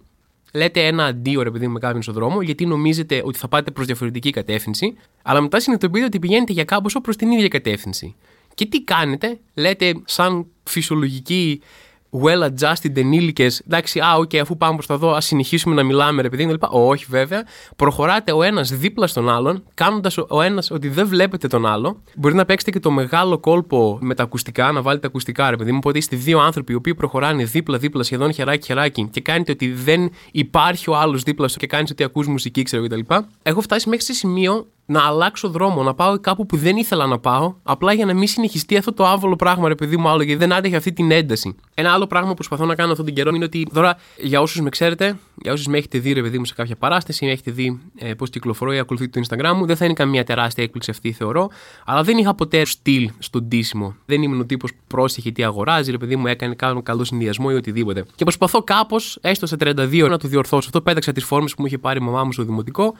λέτε 0.53 0.87
ένα 0.87 1.05
αντίο 1.05 1.43
ρε 1.43 1.51
παιδί 1.51 1.67
μου 1.67 1.73
με 1.73 1.79
κάποιον 1.79 2.03
στον 2.03 2.15
δρόμο, 2.15 2.43
γιατί 2.43 2.67
νομίζετε 2.67 3.23
ότι 3.25 3.39
θα 3.39 3.49
πάτε 3.49 3.71
προς 3.71 3.87
διαφορετική 3.87 4.31
κατεύθυνση, 4.31 4.95
αλλά 5.23 5.41
μετά 5.41 5.61
συνειδητοποιείτε 5.61 6.07
ότι 6.07 6.19
πηγαίνετε 6.19 6.53
για 6.53 6.65
κάπως 6.65 6.97
προς 7.03 7.17
την 7.17 7.31
ίδια 7.31 7.49
κατεύθυνση. 7.49 8.15
Και 8.59 8.67
τι 8.67 8.83
κάνετε, 8.83 9.39
λέτε 9.55 9.95
σαν 10.05 10.47
φυσιολογικοί 10.63 11.61
well 12.11 12.49
adjusted 12.49 12.97
ενήλικες, 12.97 13.63
εντάξει, 13.67 14.01
α, 14.01 14.15
OK, 14.15 14.31
okay, 14.33 14.37
αφού 14.37 14.57
πάμε 14.57 14.75
προς 14.75 14.87
τα 14.87 14.95
εδώ, 14.95 15.11
ας 15.11 15.25
συνεχίσουμε 15.25 15.75
να 15.75 15.83
μιλάμε, 15.83 16.23
ρε 16.23 16.29
παιδί 16.29 16.47
μου, 16.47 16.55
Όχι, 16.71 17.07
βέβαια. 17.09 17.47
Προχωράτε 17.77 18.33
ο 18.33 18.43
ένας 18.43 18.73
δίπλα 18.73 19.07
στον 19.07 19.29
άλλον, 19.29 19.65
κάνοντας 19.75 20.19
ο 20.19 20.43
ένας 20.43 20.71
ότι 20.71 20.89
δεν 20.89 21.07
βλέπετε 21.07 21.47
τον 21.47 21.67
άλλο. 21.67 22.03
Μπορείτε 22.17 22.41
να 22.41 22.47
παίξετε 22.47 22.71
και 22.71 22.81
το 22.81 22.91
μεγάλο 22.91 23.39
κόλπο 23.39 23.99
με 24.01 24.15
τα 24.15 24.23
ακουστικά, 24.23 24.73
να 24.73 24.83
βάλετε 24.83 25.07
ακουστικά, 25.07 25.51
ρε 25.51 25.57
παιδί 25.57 25.71
μου. 25.71 25.79
Οπότε 25.81 25.99
είστε 25.99 26.17
δύο 26.17 26.39
άνθρωποι 26.39 26.73
οι 26.73 26.75
οποίοι 26.75 26.95
προχωράνε 26.95 27.45
δίπλα-δίπλα, 27.45 28.03
σχεδόν 28.03 28.33
χεράκι-χεράκι 28.33 29.09
και 29.11 29.21
κάνετε 29.21 29.53
ότι 29.53 29.73
δεν 29.73 30.11
υπάρχει 30.33 30.91
ο 30.91 30.97
άλλος 30.97 31.23
δίπλα 31.23 31.49
σου 31.49 31.57
και 31.57 31.67
κάνεις 31.67 31.91
ότι 31.91 32.05
ακούς 32.05 32.27
μουσική, 32.27 32.63
ξέρω 32.63 32.85
κτλ. 32.87 33.01
Έχω 33.43 33.61
φτάσει 33.61 33.89
μέχρι 33.89 34.05
σε 34.05 34.13
σημείο 34.13 34.67
να 34.91 35.03
αλλάξω 35.03 35.49
δρόμο, 35.49 35.83
να 35.83 35.95
πάω 35.95 36.21
κάπου 36.21 36.47
που 36.47 36.57
δεν 36.57 36.77
ήθελα 36.77 37.07
να 37.07 37.19
πάω, 37.19 37.55
απλά 37.63 37.93
για 37.93 38.07
να 38.07 38.15
μην 38.15 38.29
συνεχιστεί 38.29 38.77
αυτό 38.77 38.93
το 38.93 39.07
άβολο 39.07 39.37
πράγμα, 39.37 39.69
ρε 39.69 39.75
παιδί 39.75 39.97
μου, 39.97 40.09
άλλο, 40.09 40.23
γιατί 40.23 40.41
δεν 40.41 40.53
άντεχε 40.53 40.77
αυτή 40.77 40.93
την 40.93 41.11
ένταση. 41.11 41.55
Ένα 41.75 41.93
άλλο 41.93 42.07
πράγμα 42.07 42.29
που 42.29 42.35
προσπαθώ 42.35 42.65
να 42.65 42.75
κάνω 42.75 42.91
αυτόν 42.91 43.07
τον 43.07 43.15
καιρό 43.15 43.31
είναι 43.35 43.45
ότι 43.45 43.67
τώρα, 43.73 43.97
για 44.17 44.41
όσους 44.41 44.61
με 44.61 44.69
ξέρετε, 44.69 45.19
για 45.35 45.53
όσους 45.53 45.67
με 45.67 45.79
έχετε 45.79 45.99
δει, 45.99 46.13
ρε 46.13 46.23
παιδί 46.23 46.39
μου, 46.39 46.45
σε 46.45 46.55
κάποια 46.55 46.77
παράσταση, 46.77 47.25
με 47.25 47.31
έχετε 47.31 47.51
δει 47.51 47.81
ε, 47.99 48.15
πώς 48.15 48.31
κυκλοφορώ 48.31 48.73
ή 48.73 48.79
ακολουθείτε 48.79 49.21
το 49.21 49.27
Instagram 49.29 49.53
μου, 49.57 49.67
δεν 49.67 49.77
θα 49.77 49.85
είναι 49.85 49.95
καμία 49.95 50.25
τεράστια 50.25 50.65
έκπληξη 50.65 50.91
αυτή, 50.91 51.13
θεωρώ, 51.13 51.51
αλλά 51.85 52.03
δεν 52.03 52.19
είχα 52.19 52.35
ποτέ 52.35 52.65
στυλ 52.65 53.11
στον 53.19 53.43
ντύσιμο. 53.43 53.95
Δεν 54.07 54.23
ήμουν 54.23 54.41
ο 54.41 54.45
τύπος 54.45 54.71
πρόσεχε 54.87 55.31
τι 55.31 55.45
αγοράζει, 55.45 55.91
ρε 55.91 55.99
παιδί 55.99 56.17
μου, 56.17 56.27
έκανε 56.27 56.55
κάνω 56.55 56.83
καλό 56.83 57.05
συνδυασμό 57.05 57.49
ή 57.51 57.55
οτιδήποτε. 57.55 58.05
Και 58.15 58.25
προσπαθώ 58.25 58.63
κάπως, 58.63 59.19
έστω 59.21 59.47
σε 59.47 59.57
32, 59.61 60.09
να 60.09 60.19
το 60.19 60.29
διορθώσω. 60.29 60.67
Αυτό 60.67 60.81
πέταξα 60.81 61.13
τις 61.13 61.25
φόρμες 61.25 61.55
που 61.55 61.61
μου 61.61 61.67
είχε 61.67 61.79
πάρει 61.79 61.99
η 61.99 62.05
μαμά 62.05 62.25
μου 62.25 62.33
στο 62.33 62.43
δημοτικό 62.43 62.95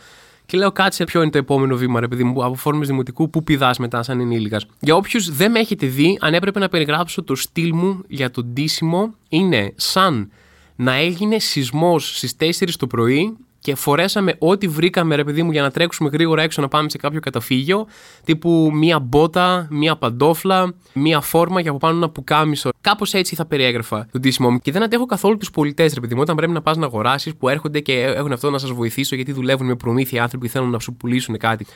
και 0.49 0.59
λέω, 0.59 0.73
κάτσε, 0.73 1.05
ποιο 1.05 1.23
είναι 1.23 1.31
το 1.31 1.39
επόμενο 1.39 1.77
βήμα, 1.77 2.01
ρε 2.01 2.09
παιδί 2.09 2.25
μου, 2.25 2.45
από 2.45 2.55
φόρμες 2.55 2.89
δημοτικού, 2.89 3.31
που 3.31 3.45
πηδάς 3.45 3.79
μετά 3.79 4.03
σαν 4.03 4.21
ενήλικας. 4.21 4.67
Για 4.81 4.95
όποιους 4.95 5.31
δεν 5.31 5.51
με 5.51 5.59
έχετε 5.59 5.87
δει, 5.87 6.19
αν 6.21 6.35
έπρεπε 6.35 6.59
να 6.59 6.69
περιγράψω 6.69 7.23
το 7.23 7.35
στυλ 7.35 7.75
μου 7.75 8.05
για 8.09 8.31
το 8.31 8.45
ντύσιμο, 8.45 9.15
είναι 9.29 9.73
σαν 9.77 10.31
να 10.77 10.95
έγινε 10.95 11.39
σεισμός 11.39 12.17
στις 12.17 12.37
4 12.37 12.77
το 12.79 12.87
πρωί 12.87 13.37
και 13.61 13.75
φορέσαμε 13.75 14.35
ό,τι 14.39 14.69
βρήκαμε, 14.69 15.15
ρε 15.15 15.25
παιδί 15.25 15.43
μου, 15.43 15.53
για 15.53 15.63
να 15.63 15.71
τρέξουμε 15.71 16.11
γρήγορα 16.13 16.43
έξω 16.43 16.63
να 16.63 16.69
πάμε 16.69 16.89
σε 16.89 16.99
κάποιο 16.99 17.21
καταφύγιο. 17.21 17.87
Τύπου 18.25 18.71
μία 18.73 18.99
μπότα, 18.99 19.67
μία 19.71 19.97
παντόφλα, 19.97 20.75
μία 20.93 21.21
φόρμα 21.21 21.63
και 21.63 21.69
από 21.69 21.79
πάνω 21.79 21.97
ένα 21.97 22.11
πουκάμισο. 22.11 22.71
Κάπως 22.81 23.15
έτσι 23.15 23.35
θα 23.35 23.47
περιέγραφα 23.47 24.07
τον 24.13 24.21
τίσιμο 24.21 24.51
μου. 24.51 24.59
Και 24.59 24.73
δεν 24.73 24.83
αντέχω 24.83 25.07
καθόλου 25.07 25.37
τους 25.37 25.51
πολιτές, 25.51 25.95
ρε 25.95 26.01
παιδί 26.01 26.15
μου, 26.15 26.21
όταν 26.21 26.37
πρέπει 26.37 26.53
να 26.53 26.63
πας 26.63 26.77
να 26.77 26.87
αγοράσεις 26.87 27.37
που 27.37 27.49
έρχονται 27.49 27.81
και 27.81 28.03
έχουν 28.03 28.33
αυτό 28.33 28.51
να 28.51 28.59
σας 28.59 28.71
βοηθήσω 28.71 29.15
γιατί 29.15 29.33
δουλεύουν 29.33 29.67
με 29.67 29.75
προμήθεια 29.75 30.23
άνθρωποι 30.23 30.47
που 30.47 30.53
θέλουν 30.53 30.71
να 30.71 30.79
σου 30.79 30.95
πουλήσουν 30.95 31.39
κάτι. 31.39 31.67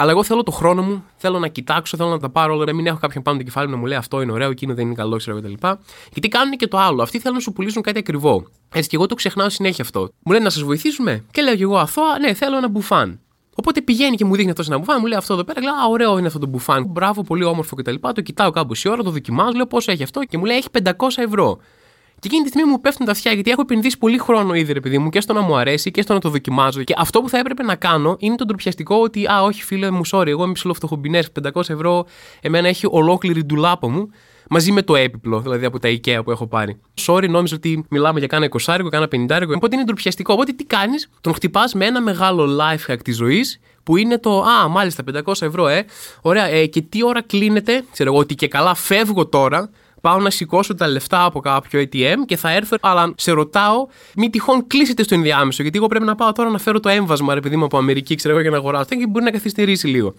Αλλά 0.00 0.10
εγώ 0.10 0.24
θέλω 0.24 0.42
το 0.42 0.50
χρόνο 0.50 0.82
μου, 0.82 1.04
θέλω 1.16 1.38
να 1.38 1.48
κοιτάξω, 1.48 1.96
θέλω 1.96 2.08
να 2.08 2.18
τα 2.18 2.30
πάρω 2.30 2.54
όλα, 2.54 2.64
να 2.64 2.72
μην 2.72 2.86
έχω 2.86 2.98
κάποιον 2.98 3.22
πάνω 3.22 3.38
το 3.38 3.44
κεφάλι 3.44 3.66
μου 3.66 3.72
να 3.72 3.78
μου 3.78 3.86
λέει 3.86 3.96
αυτό 3.98 4.20
είναι 4.22 4.32
ωραίο, 4.32 4.50
εκείνο 4.50 4.74
δεν 4.74 4.86
είναι 4.86 4.94
καλός, 4.94 5.22
ξέρω 5.22 5.40
κτλ. 5.40 5.52
Γιατί 6.12 6.28
κάνουν 6.28 6.56
και 6.56 6.66
το 6.66 6.78
άλλο. 6.78 7.02
Αυτοί 7.02 7.18
θέλουν 7.18 7.36
να 7.36 7.42
σου 7.42 7.52
πουλήσουν 7.52 7.82
κάτι 7.82 7.98
ακριβό. 7.98 8.46
Έτσι 8.74 8.88
και 8.88 8.96
εγώ 8.96 9.06
το 9.06 9.14
ξεχνάω 9.14 9.48
συνέχεια 9.48 9.84
αυτό. 9.84 10.00
Μου 10.00 10.32
λένε 10.32 10.44
να 10.44 10.50
σας 10.50 10.62
βοηθήσουμε 10.62 11.24
και 11.30 11.42
λέω 11.42 11.56
και 11.56 11.62
εγώ 11.62 11.76
αθώα, 11.76 12.18
ναι, 12.18 12.34
θέλω 12.34 12.56
ένα 12.56 12.68
μπουφάν. 12.68 13.20
Οπότε 13.54 13.80
πηγαίνει 13.80 14.16
και 14.16 14.24
μου 14.24 14.34
δείχνει 14.34 14.50
αυτός 14.50 14.68
ένα 14.68 14.78
μπουφάν, 14.78 14.96
μου 15.00 15.06
λέει 15.06 15.18
αυτό 15.18 15.32
εδώ 15.32 15.44
πέρα, 15.44 15.60
λέω 15.62 15.72
Α, 15.72 15.86
ωραίο 15.90 16.18
είναι 16.18 16.26
αυτό 16.26 16.38
το 16.38 16.46
μπουφάν. 16.46 16.84
Μπράβο, 16.88 17.22
πολύ 17.22 17.44
όμορφο 17.44 17.76
κτλ. 17.76 17.94
Το 18.14 18.20
κοιτάω 18.20 18.50
κάπου 18.50 18.74
η 18.84 18.88
ώρα, 18.88 19.02
το 19.02 19.10
δοκιμάζω, 19.10 19.52
λέω 19.56 19.66
πόσο 19.66 19.92
έχει 19.92 20.02
αυτό 20.02 20.24
και 20.24 20.38
μου 20.38 20.44
λέει 20.44 20.56
έχει 20.56 20.68
500 20.84 20.90
ευρώ. 21.16 21.58
Και 22.20 22.26
εκείνη 22.26 22.42
τη 22.42 22.48
στιγμή 22.48 22.70
μου 22.70 22.80
πέφτουν 22.80 23.06
τα 23.06 23.12
αυτιά 23.12 23.32
γιατί 23.32 23.50
έχω 23.50 23.60
επενδύσει 23.60 23.98
πολύ 23.98 24.18
χρόνο 24.18 24.54
ήδη, 24.54 24.72
ρε 24.72 24.80
παιδί 24.80 24.98
μου, 24.98 25.08
και 25.08 25.20
στο 25.20 25.32
να 25.32 25.40
μου 25.40 25.56
αρέσει 25.56 25.90
και 25.90 26.02
στο 26.02 26.12
να 26.12 26.20
το 26.20 26.28
δοκιμάζω. 26.28 26.82
Και 26.82 26.94
αυτό 26.96 27.20
που 27.20 27.28
θα 27.28 27.38
έπρεπε 27.38 27.62
να 27.62 27.74
κάνω 27.74 28.16
είναι 28.18 28.34
το 28.34 28.44
ντροπιαστικό 28.44 28.96
ότι, 28.96 29.26
Α, 29.26 29.42
όχι 29.42 29.62
φίλε 29.62 29.90
μου, 29.90 30.00
sorry, 30.10 30.26
εγώ 30.26 30.44
είμαι 30.44 30.52
ψηλοφτωχομπινέ, 30.52 31.22
500 31.54 31.68
ευρώ, 31.68 32.06
εμένα 32.40 32.68
έχει 32.68 32.86
ολόκληρη 32.90 33.44
ντουλάπα 33.44 33.88
μου 33.88 34.10
μαζί 34.50 34.72
με 34.72 34.82
το 34.82 34.96
έπιπλο, 34.96 35.40
δηλαδή 35.40 35.64
από 35.64 35.78
τα 35.78 35.88
IKEA 35.88 36.20
που 36.24 36.30
έχω 36.30 36.46
πάρει. 36.46 36.80
Sorry, 37.06 37.28
νόμιζα 37.28 37.56
ότι 37.56 37.84
μιλάμε 37.90 38.18
για 38.18 38.28
κάνα 38.28 38.48
20, 38.64 38.78
κάνα 38.90 39.08
50, 39.12 39.42
οπότε 39.56 39.76
είναι 39.76 39.84
ντροπιαστικό. 39.84 40.32
Οπότε 40.32 40.52
τι 40.52 40.64
κάνεις, 40.64 41.10
τον 41.20 41.34
χτυπάς 41.34 41.74
με 41.74 41.84
ένα 41.84 42.00
μεγάλο 42.00 42.58
life 42.60 42.92
hack 42.92 42.98
της 43.04 43.16
ζωής 43.16 43.60
που 43.82 43.96
είναι 43.96 44.18
το 44.18 44.40
Α, 44.40 44.68
μάλιστα 44.68 45.04
500 45.24 45.32
ευρώ, 45.40 45.68
ε. 45.68 45.84
Ωραία, 46.22 46.46
ε, 46.46 46.66
και 46.66 46.80
τι 46.80 47.04
ώρα 47.04 47.22
κλείνεται, 47.22 47.84
ξέρω 47.92 48.10
εγώ, 48.10 48.18
ότι 48.18 48.34
και 48.34 48.48
καλά 48.48 48.74
φεύγω 48.74 49.26
τώρα 49.26 49.70
πάω 50.00 50.18
να 50.18 50.30
σηκώσω 50.30 50.74
τα 50.74 50.88
λεφτά 50.88 51.24
από 51.24 51.40
κάποιο 51.40 51.80
ATM 51.80 52.16
και 52.26 52.36
θα 52.36 52.50
έρθω, 52.50 52.76
αλλά 52.80 53.12
σε 53.16 53.32
ρωτάω, 53.32 53.86
μη 54.16 54.30
τυχόν 54.30 54.66
κλείσετε 54.66 55.02
στο 55.02 55.14
ενδιάμεσο. 55.14 55.62
Γιατί 55.62 55.78
εγώ 55.78 55.86
πρέπει 55.86 56.04
να 56.04 56.14
πάω 56.14 56.32
τώρα 56.32 56.50
να 56.50 56.58
φέρω 56.58 56.80
το 56.80 56.88
έμβασμα, 56.88 57.34
ρε 57.34 57.40
παιδί 57.40 57.56
μου 57.56 57.64
από 57.64 57.78
Αμερική, 57.78 58.14
ξέρω 58.14 58.34
εγώ, 58.34 58.42
για 58.42 58.50
να 58.50 58.56
αγοράσω. 58.56 58.84
Και 58.84 59.06
μπορεί 59.06 59.24
να 59.24 59.30
καθυστερήσει 59.30 59.86
λίγο. 59.86 60.14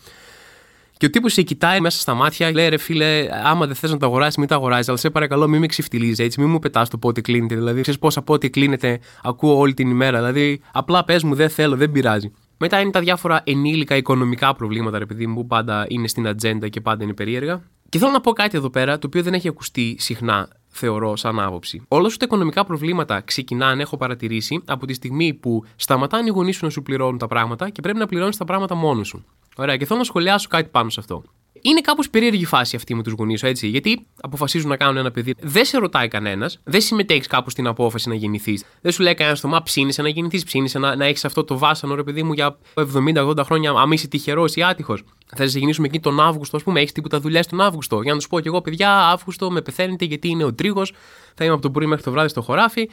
Και 0.98 1.08
ο 1.08 1.10
τύπος 1.10 1.34
σε 1.34 1.42
κοιτάει 1.42 1.80
μέσα 1.80 2.00
στα 2.00 2.14
μάτια, 2.14 2.52
λέει 2.52 2.70
ρε 2.70 2.78
φίλε, 2.78 3.28
άμα 3.44 3.66
δεν 3.66 3.76
θες 3.76 3.92
να 3.92 3.98
το 3.98 4.06
αγοράσεις, 4.06 4.38
μην 4.38 4.48
το 4.48 4.56
αγοράζεις. 4.56 4.88
Αλλά 4.88 4.98
σε 4.98 5.10
παρακαλώ, 5.10 5.48
μην 5.48 5.60
με 5.60 5.66
ξεφτιλίζει 5.66 6.24
έτσι, 6.24 6.42
μην 6.42 6.50
μου 6.50 6.60
πετάς 6.60 6.90
το 6.90 6.98
πότε 6.98 7.22
κλείνεται. 7.22 7.56
Δηλαδή, 7.56 7.82
ξέρεις 7.82 8.00
πόσα 8.00 8.22
πότε 8.22 8.48
κλείνεται, 8.48 9.00
ακούω 9.24 9.58
όλη 9.58 9.74
την 9.74 9.90
ημέρα. 9.90 10.18
Δηλαδή, 10.18 10.62
απλά 10.72 11.04
πες 11.04 11.24
μου, 11.24 11.36
δεν 11.36 11.50
θέλω, 11.50 11.76
δεν 11.76 11.92
πειράζει. 11.92 12.32
Μετά 12.58 12.80
είναι 12.80 12.92
τα 12.92 13.00
διάφορα 13.00 13.42
ενήλικα 13.44 13.96
οικονομικά 13.96 14.56
προβλήματα, 14.56 14.98
ρε 14.98 15.06
παιδί 15.06 15.28
μου, 15.28 15.34
που 15.34 15.48
πάντα 15.48 15.86
είναι 15.88 16.08
στην 16.08 16.28
ατζέντα 16.28 16.68
και 16.68 16.82
πάντα 16.82 17.04
είναι 17.04 17.14
περίεργα. 17.14 17.62
Και 17.92 17.98
θέλω 17.98 18.12
να 18.12 18.22
πω 18.22 18.32
κάτι 18.32 18.58
εδώ 18.58 18.70
πέρα, 18.70 19.00
το 19.00 19.08
οποίο 19.08 19.24
δεν 19.24 19.34
έχει 19.34 19.48
ακουστεί 19.48 19.96
συχνά, 20.00 20.48
θεωρώ, 20.68 21.16
σαν 21.16 21.40
άποψη. 21.40 21.82
Όλα 21.88 22.10
σου 22.10 22.18
τα 22.18 22.26
οικονομικά 22.26 22.66
προβλήματα 22.66 23.22
ξεκινάνε, 23.22 23.82
έχω 23.82 23.98
παρατηρήσει, 23.98 24.62
από 24.66 24.86
τη 24.86 24.94
στιγμή 24.94 25.34
που 25.34 25.66
σταματάνε 25.76 26.28
οι 26.28 26.30
γονείς 26.30 26.56
σου 26.56 26.66
να 26.66 26.72
σου 26.72 26.82
πληρώνουν 26.82 27.18
τα 27.18 27.28
πράγματα 27.28 27.70
και 27.70 27.82
πρέπει 27.82 27.98
να 27.98 28.06
πληρώνεις 28.06 28.38
τα 28.38 28.46
πράγματα 28.46 28.76
μόνος 28.76 29.08
σου. 29.08 29.26
Ωραία, 29.56 29.78
και 29.78 29.86
θέλω 29.86 30.00
να 30.00 30.06
σχολιάσω 30.06 30.48
κάτι 30.48 30.70
πάνω 30.70 30.90
σε 30.90 31.00
αυτό. 31.00 31.24
Είναι 31.62 31.82
κάπως 31.82 32.10
περίεργη 32.10 32.46
φάση 32.46 32.76
αυτή 32.76 32.96
με 32.96 33.04
τους 33.04 33.14
γονείς 33.14 33.40
σου, 33.40 33.46
έτσι. 33.46 33.68
Γιατί 33.68 34.06
αποφασίζουν 34.22 34.70
να 34.70 34.78
κάνουν 34.78 34.98
ένα 34.98 35.12
παιδί. 35.12 35.36
Δεν 35.40 35.66
σε 35.66 35.78
ρωτάει 35.78 36.08
κανένας, 36.08 36.60
δεν 36.64 36.82
συμμετέχεις 36.82 37.28
κάπου 37.28 37.50
στην 37.50 37.68
απόφαση 37.68 38.10
να 38.10 38.16
γεννηθείς. 38.16 38.64
Δεν 38.82 38.92
σου 38.92 39.04
λέει 39.04 39.14
κανένας 39.14 39.38
στο 39.38 39.48
μα 39.48 39.64
ψήνει 39.64 39.94
να 39.98 40.10
γεννηθείς, 40.10 40.44
ψήνει 40.44 40.70
να, 40.74 40.96
να 40.96 41.06
έχεις 41.06 41.26
αυτό 41.26 41.44
το 41.44 41.58
βάσανο, 41.58 41.96
ρε 41.96 42.04
παιδί 42.04 42.24
μου, 42.24 42.34
για 42.34 42.58
70-80 42.74 43.38
χρόνια, 43.44 43.72
αν 43.72 43.92
είσαι 43.92 44.08
τυχερός 44.08 44.56
ή 44.56 44.64
άτυχος. 44.64 45.04
Θα 45.36 45.48
σε 45.48 45.58
γεννήσουμε 45.60 45.88
εκεί 45.88 46.00
τον 46.00 46.20
Αύγουστο, 46.20 46.58
ας 46.58 46.64
πούμε, 46.64 46.80
έχεις 46.80 46.92
τίποτα 46.92 47.20
δουλειά 47.20 47.44
τον 47.44 47.62
Αύγουστο. 47.62 48.02
Για 48.02 48.14
να 48.14 48.20
του 48.20 48.28
πω 48.28 48.40
κι 48.40 48.48
εγώ, 48.48 48.62
παιδιά, 48.62 49.08
Αύγουστο 49.08 49.52
με 49.52 49.62
πεθαίνετε 49.62 50.06
γιατί 50.06 50.28
είναι 50.28 50.44
ο 50.44 50.54
τρίγος, 50.54 50.94
θα 51.36 51.44
είμαι 51.44 51.54
από 51.54 51.62
το 51.62 51.72
πρωί 51.72 51.86
μέχρι 51.86 52.04
το 52.04 52.12
βράδυ 52.12 52.30
στο 52.30 52.42
χωράφι. 52.42 52.90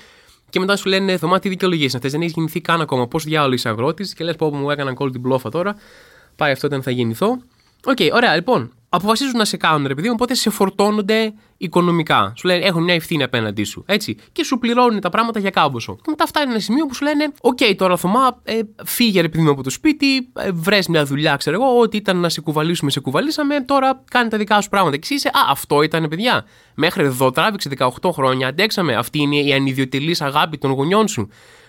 Και 0.51 0.61
μετά 0.61 0.77
σου 0.77 0.89
λένε, 0.89 1.17
Θωμά, 1.17 1.39
τι 1.39 1.49
δικαιολογίε 1.49 1.89
να 1.93 2.01
θες, 2.01 2.13
δεν 2.13 2.21
έχεις 2.21 2.33
γεννηθεί 2.33 2.61
καν 2.61 2.81
ακόμα. 2.81 3.09
Πώς 3.09 3.25
διάολο 3.25 3.55
είσαι 3.55 3.69
αγρότης 3.69 4.15
και 4.15 4.25
λες, 4.25 4.37
πω 4.37 4.55
μου 4.55 4.71
έκαναν 4.71 4.95
κόλλη 4.95 5.13
την 5.13 5.23
πλόφα 5.23 5.51
τώρα. 5.51 5.77
Πάει 6.37 6.53
αυτό 6.53 6.67
όταν 6.67 6.83
θα 6.83 6.91
γεννηθώ. 6.91 7.39
OK, 7.85 7.97
okay, 7.99 8.09
ωραία, 8.13 8.35
λοιπόν. 8.35 8.73
Αποφασίζουν 8.91 9.37
να 9.37 9.45
σε 9.45 9.57
κάνουν, 9.57 9.87
ρε 9.87 9.95
παιδί 9.95 10.09
μου, 10.09 10.15
οπότε 10.17 10.35
σε 10.35 10.51
φορτώνονται 10.51 11.33
οικονομικά. 11.57 12.33
Σου 12.37 12.47
λένε 12.47 12.65
έχουν 12.65 12.83
μια 12.83 12.95
ευθύνη 12.95 13.23
απέναντί 13.23 13.65
σου. 13.65 13.85
Έτσι. 13.87 14.17
Και 14.33 14.45
σου 14.45 14.59
πληρώνουν 14.59 15.01
τα 15.01 15.09
πράγματα 15.09 15.39
για 15.39 15.51
κάμποσο. 15.51 15.95
Και 15.97 16.11
μετά 16.11 16.27
φτάνει 16.27 16.51
ένα 16.51 16.61
σημείο 16.61 16.87
που 16.87 16.95
σου 16.95 17.05
λένε: 17.05 17.33
OK, 17.41 17.59
okay, 17.61 17.75
τώρα 17.77 17.97
Θωμά, 17.97 18.41
ε, 18.43 18.61
φύγε 18.85 19.21
ρε 19.21 19.29
παιδί 19.29 19.43
μου 19.43 19.51
από 19.51 19.63
το 19.63 19.71
σπίτι, 19.71 20.17
ε, 20.39 20.51
βρες 20.53 20.87
μια 20.89 21.05
δουλειά, 21.05 21.37
ξέρω 21.37 21.57
εγώ. 21.63 21.81
Ό,τι 21.81 21.97
ήταν 21.97 22.17
να 22.17 22.29
σε 22.29 22.41
κουβαλήσουμε, 22.41 22.91
σε 22.91 23.01
κουβαλήσαμε. 23.01 23.61
Τώρα 23.61 24.05
κάνε 24.11 24.29
τα 24.29 24.39
δικά 24.39 24.61
σου 24.61 24.69
πράγματα. 24.69 24.97
Και 24.97 25.15
είσαι, 25.15 25.29
Α, 25.29 25.41
αυτό 25.51 25.83
ήταν 25.83 26.09
παιδιά. 26.09 26.45
Μέχρι 26.75 27.05
εδώ 27.05 27.31
τράβηξε 27.31 27.71
18 27.79 28.11
χρόνια, 28.13 28.49
αντέξαμε. 28.49 28.95
Αυτή 28.95 29.19
είναι 29.19 29.37
η 29.37 29.53
ανιδιοτελής 29.53 30.21
αγάπη 30.21 30.59
των 30.59 30.71
γονιών 30.71 31.09
σου. 31.09 31.29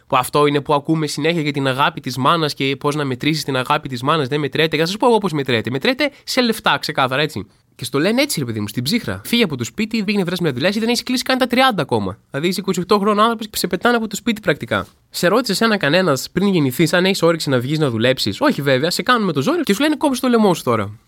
Που 0.10 0.18
αυτό 0.18 0.46
είναι 0.46 0.62
που 0.62 0.74
ακούμε 0.74 1.08
συνέχεια 1.08 1.42
για 1.42 1.52
την 1.52 1.68
αγάπη 1.68 2.02
της 2.02 2.18
μάνας 2.18 2.54
και 2.54 2.76
πώς 2.76 2.96
να 2.96 3.06
μετρήσεις 3.06 3.44
την 3.44 3.56
αγάπη 3.56 3.90
της 3.90 4.02
μάνας. 4.02 4.28
Δεν 4.28 4.40
μετρέται. 4.40 4.76
Για 4.76 4.84
να 4.84 4.90
σας 4.90 4.98
πω 4.98 5.08
εγώ 5.08 5.18
πώς 5.18 5.32
μετρέται. 5.32 5.70
Μετρέται 5.70 6.12
σε 6.24 6.42
λεφτά, 6.42 6.78
ξεκάθαρα 6.78 7.22
έτσι. 7.22 7.48
Και 7.80 7.86
στο 7.86 8.00
λένε 8.00 8.22
έτσι, 8.22 8.40
ρε 8.40 8.46
παιδί 8.46 8.60
μου, 8.60 8.68
στην 8.68 8.84
ψύχρα. 8.84 9.22
Φύγε 9.26 9.44
από 9.44 9.56
το 9.58 9.64
σπίτι, 9.64 10.04
πήγαινε 10.04 10.24
βρες 10.24 10.40
μια 10.40 10.54
δουλειά, 10.54 10.70
ή 10.70 10.80
δεν 10.80 10.88
έχεις 10.88 11.04
κλείσει 11.04 11.24
καν 11.24 11.38
τα 11.38 11.48
30 11.50 11.56
ακόμα. 11.78 12.18
Δηλαδή 12.30 12.48
είσαι 12.48 12.62
28 12.66 12.98
χρόνων 13.00 13.20
άνθρωπος 13.20 13.48
και 13.48 13.58
σε 13.58 13.68
πετάνε 13.68 13.96
από 13.96 14.08
το 14.08 14.16
σπίτι 14.16 14.42
πρακτικά. 14.42 14.88
Σε 15.10 15.28
ρώτησες 15.28 15.62
ένα 15.62 15.78
κανένας 15.78 16.30
πριν 16.32 16.48
γεννηθείς, 16.48 16.94
αν 16.94 17.06
έχεις 17.06 17.22
όρεξη 17.22 17.50
να 17.50 17.60
βγεις 17.60 17.80
να 17.80 17.90
δουλέψεις. 17.90 18.42
Όχι 18.42 18.62
βέβαια, 18.62 18.90
σε 18.90 19.02
κάνουμε 19.02 19.32
το 19.32 19.42
ζόρι 19.42 19.62
και 19.62 19.74
σου 19.74 19.82
λένε 19.82 19.96
κόψει 19.96 20.22
το 20.22 20.28
λαιμό 20.28 20.54
σου 20.54 20.64
τώρα. 20.64 21.00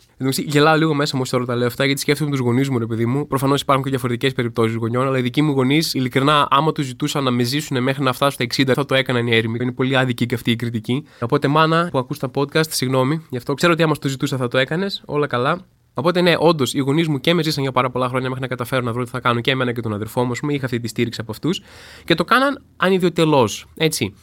Γελάω 0.46 0.78
λίγο 0.78 0.94
μέσα 0.94 1.18
μου 1.18 1.24
τώρα 1.30 1.46
τα 1.46 1.56
λέω 1.56 1.68
αυτά 1.68 1.86
γιατί 1.86 2.02
σκέφτομαι 2.02 2.32
τους 2.32 2.40
γονείς 2.40 2.70
μου, 2.70 2.80
ρε 2.80 2.86
παιδί 2.86 3.06
μου. 3.06 3.28
Προφανώς 3.28 3.62
υπάρχουν 3.62 3.84
και 3.84 3.90
διαφορετικές 3.90 4.34
περιπτώσεις 4.34 4.76
γονιών, 4.76 5.08
αλλά 5.08 5.18
οι 5.18 5.22
δικοί 5.22 5.42
μου 5.42 5.52
γονείς, 5.52 5.94
ειλικρινά, 5.94 6.48
άμα 6.50 6.72
τους 6.72 6.86
ζητούσαν 6.86 7.24
να 7.24 7.32
με 7.32 7.44
ζήσουν 7.44 7.84
μέχρι 7.84 8.04
να 8.04 8.14
φτάσουν 8.14 8.48
στα 8.48 8.64
60, 8.64 8.74
θα 8.74 8.86
το 8.86 8.96
έκαναν 8.96 9.28
οι 9.28 9.36
έρημοι. 9.36 9.58
Είναι 9.62 9.72
πολύ 9.72 9.98
άδικη 9.98 10.26
και 10.26 10.36
αυτή 10.36 10.52
η 10.52 10.56
κριτική. 10.56 11.04
Οπότε, 11.20 11.48
μάνα 11.48 11.90
που 11.92 11.98
ακούς 11.98 12.20
τα 12.20 12.32
podcast, 12.34 12.70
συγγνώμη 12.70 13.26
γι' 13.30 13.38
αυτό. 13.38 13.54
Ξέρω 13.54 13.74
ότι 13.74 13.84
άμα 13.84 13.96
το 13.96 14.08
ζητούσα 14.08 14.38
θα 14.38 14.48
το 14.48 14.58
έκανες, 14.58 15.02
όλα 15.06 15.28
καλά. 15.28 15.66
Οπότε, 15.94 16.22
ναι, 16.22 16.34
όντως, 16.38 16.74
οι 16.74 16.80
γονείς 16.80 17.08
μου 17.08 17.20
και 17.20 17.34
με 17.34 17.44
ζήσαν 17.44 17.64
για 17.64 17.72
πάρα 17.72 17.90
πολλά 17.90 18.08
χρόνια 18.08 18.28
μέχρι 18.28 18.42
να 18.42 18.48
καταφέρουν 18.48 18.86
να 18.86 18.92
βρουν 18.94 19.06
τι 19.06 19.12
θα 19.12 19.20
κάνουν 19.20 19.42
και 19.42 19.52
εμένα 19.52 19.72
και 19.72 19.82
τον 19.82 19.94
αδερφό 19.94 20.24
μου. 20.24 20.32
Είχα 20.48 20.66
αυτή 20.66 20.80
τη 20.80 20.88
στήριξη 20.88 21.22
από 21.22 21.32
αυτούς 21.32 21.62
και 22.06 22.16
το 22.16 22.24
κάναν 22.24 22.64
ανιδιοτελώς. 22.78 23.66
Έτσι. 23.76 24.16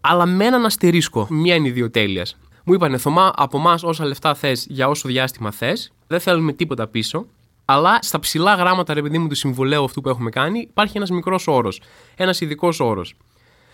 Αλλά 0.00 0.26
με 0.26 0.44
έναν 0.44 0.64
αστερίσκο 0.64 1.26
μία 1.30 1.54
ανιδιοτέλειας. 1.54 2.38
Μου 2.64 2.74
είπανε 2.74 2.96
Θωμά, 2.96 3.32
από 3.36 3.58
εμάς 3.58 3.82
όσα 3.82 4.04
λεφτά 4.04 4.34
θες 4.34 4.66
για 4.68 4.88
όσο 4.88 5.08
διάστημα 5.08 5.50
θες, 5.50 5.92
δεν 6.06 6.20
θέλουμε 6.20 6.52
τίποτα 6.52 6.86
πίσω. 6.86 7.26
Αλλά 7.64 7.98
στα 8.02 8.18
ψηλά 8.18 8.54
γράμματα, 8.54 8.94
ρε 8.94 9.02
παιδί 9.02 9.18
μου, 9.18 9.28
του 9.28 9.34
συμβολέου 9.34 9.84
αυτού 9.84 10.00
που 10.00 10.08
έχουμε 10.08 10.30
κάνει, 10.30 10.60
υπάρχει 10.60 10.96
ένας 10.96 11.10
μικρός 11.10 11.46
όρος. 11.46 11.80
Ένας 12.16 12.40
ειδικός 12.40 12.80
όρος. 12.80 13.14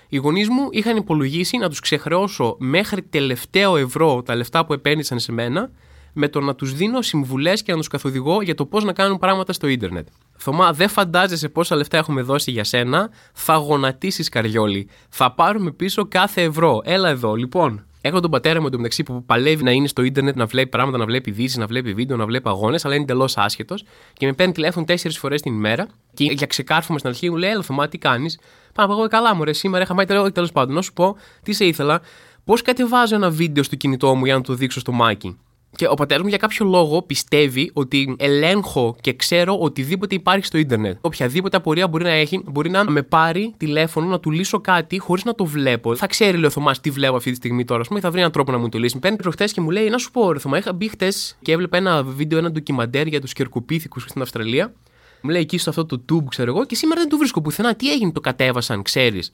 Οι 0.08 0.16
γονείς 0.16 0.48
μου 0.48 0.68
είχαν 0.70 0.96
υπολογίσει 0.96 1.56
να 1.56 1.68
τους 1.68 1.80
ξεχρεώσω 1.80 2.56
μέχρι 2.58 3.02
τελευταίο 3.02 3.76
ευρώ 3.76 4.22
τα 4.22 4.34
λεφτά 4.34 4.66
που 4.66 4.72
επένδυσαν 4.72 5.18
σε 5.18 5.32
μένα, 5.32 5.70
με 6.18 6.28
το 6.28 6.40
να 6.40 6.54
τους 6.54 6.74
δίνω 6.74 7.02
συμβουλές 7.02 7.62
και 7.62 7.72
να 7.72 7.78
τους 7.78 7.88
καθοδηγώ 7.88 8.42
για 8.42 8.54
το 8.54 8.66
πώς 8.66 8.84
να 8.84 8.92
κάνουν 8.92 9.18
πράγματα 9.18 9.52
στο 9.52 9.66
ίντερνετ. 9.66 10.06
Θωμά, 10.36 10.72
δεν 10.72 10.88
φαντάζεσαι 10.88 11.48
πόσα 11.48 11.76
λεφτά 11.76 11.96
έχουμε 11.96 12.22
δώσει 12.22 12.50
για 12.50 12.64
σένα. 12.64 13.10
Θα 13.32 13.54
γονατίσεις 13.54 14.28
καριόλι. 14.28 14.88
Θα 15.08 15.32
πάρουμε 15.32 15.70
πίσω 15.70 16.06
κάθε 16.08 16.42
ευρώ. 16.42 16.80
Έλα 16.84 17.08
εδώ, 17.08 17.34
λοιπόν. 17.34 17.82
Έχω 18.00 18.20
τον 18.20 18.30
πατέρα 18.30 18.60
μου 18.60 18.66
εντωμεταξύ 18.66 19.02
που 19.02 19.24
παλεύει 19.24 19.62
να 19.62 19.70
είναι 19.70 19.88
στο 19.88 20.02
ίντερνετ, 20.02 20.36
να 20.36 20.46
βλέπει 20.46 20.68
πράγματα, 20.68 20.98
να 20.98 21.04
βλέπει 21.04 21.30
ειδήσεις, 21.30 21.56
να 21.56 21.66
βλέπει 21.66 21.94
βίντεο, 21.94 22.16
να 22.16 22.26
βλέπει 22.26 22.48
αγώνες, 22.48 22.84
αλλά 22.84 22.94
είναι 22.94 23.02
εντελώς 23.02 23.36
άσχετος 23.36 23.84
και 24.12 24.26
με 24.26 24.32
παίρνει 24.32 24.52
τηλέφωνο 24.52 24.84
τέσσερις 24.84 25.18
φορές 25.18 25.42
την 25.42 25.52
ημέρα 25.54 25.86
και 26.14 26.24
για 26.24 26.46
ξεκάρφωμα 26.46 26.98
στην 26.98 27.10
αρχή 27.10 27.30
μου 27.30 27.36
λέει: 27.36 27.50
Έλα, 27.50 27.62
Θωμά, 27.62 27.88
τι 27.88 27.98
κάνεις; 27.98 28.38
Πάω 28.74 28.90
εγώ 28.90 29.08
καλά 29.08 29.34
μου, 29.34 29.44
ρε, 29.44 29.52
σήμερα 29.52 29.82
είχα 29.82 29.94
πάει 29.94 30.30
τέλος 30.30 30.52
πάντων. 30.52 30.74
Να 30.74 30.82
σου 30.82 30.92
πω, 30.92 31.16
τι 31.42 31.52
σε 31.52 31.64
ήθελα, 31.64 32.00
πώς 32.44 32.62
κατεβάζω 32.62 33.14
ένα 33.14 33.30
βίντεο 33.30 33.62
στο 33.62 33.76
κινητό 33.76 34.14
μου 34.14 34.24
για 34.24 34.34
να 34.34 34.40
το 34.40 34.54
δείξω 34.54 34.80
στο 34.80 34.92
μάκι. 34.92 35.38
Και 35.76 35.86
ο 35.88 35.94
πατέρας 35.94 36.22
μου 36.22 36.28
για 36.28 36.38
κάποιο 36.38 36.66
λόγο 36.66 37.02
πιστεύει 37.02 37.70
ότι 37.72 38.16
ελέγχω 38.18 38.96
και 39.00 39.12
ξέρω 39.12 39.58
οτιδήποτε 39.58 40.14
υπάρχει 40.14 40.44
στο 40.44 40.58
ίντερνετ. 40.58 40.96
Οποιαδήποτε 41.00 41.56
απορία 41.56 41.88
μπορεί 41.88 42.04
να 42.04 42.10
έχει, 42.10 42.42
μπορεί 42.44 42.70
να 42.70 42.90
με 42.90 43.02
πάρει 43.02 43.54
τηλέφωνο 43.56 44.06
να 44.06 44.20
του 44.20 44.30
λύσω 44.30 44.60
κάτι 44.60 44.98
χωρίς 44.98 45.24
να 45.24 45.34
το 45.34 45.44
βλέπω. 45.44 45.96
Θα 45.96 46.06
ξέρει, 46.06 46.36
λέει 46.36 46.46
ο 46.46 46.50
Θωμάς, 46.50 46.80
τι 46.80 46.90
βλέπω 46.90 47.16
αυτή 47.16 47.30
τη 47.30 47.36
στιγμή 47.36 47.64
τώρα, 47.64 47.80
ας 47.80 47.88
πούμε, 47.88 48.00
θα 48.00 48.10
βρει 48.10 48.18
έναν 48.18 48.32
τρόπο 48.32 48.52
να 48.52 48.58
μου 48.58 48.68
το 48.68 48.78
λύσει. 48.78 48.98
Παίρνει 48.98 49.16
προχθέ 49.16 49.44
και 49.44 49.60
μου 49.60 49.70
λέει, 49.70 49.88
Να 49.88 49.98
σου 49.98 50.10
πω, 50.10 50.32
ρε 50.32 50.38
Θωμά, 50.38 50.58
είχα 50.58 50.72
μπει 50.72 50.88
χτες 50.88 51.36
και 51.42 51.52
έβλεπα 51.52 51.76
ένα 51.76 52.02
βίντεο, 52.02 52.38
ένα 52.38 52.50
ντοκιμαντέρ 52.50 53.06
για 53.06 53.20
τους 53.20 53.32
κερκοπίθηκους 53.32 54.02
στην 54.02 54.22
Αυστραλία. 54.22 54.72
Μου 55.20 55.30
λέει 55.30 55.40
εκεί 55.40 55.58
στο 55.58 55.70
αυτό 55.70 55.86
το 55.86 56.02
tube, 56.12 56.24
ξέρω 56.28 56.50
εγώ, 56.50 56.66
και 56.66 56.74
σήμερα 56.74 57.00
δεν 57.00 57.10
το 57.10 57.16
βρίσκω 57.16 57.40
πουθενά. 57.40 57.74
Τι 57.74 57.92
έγινε, 57.92 58.12
το 58.12 58.20
κατέβασαν, 58.20 58.82
ξέρεις. 58.82 59.32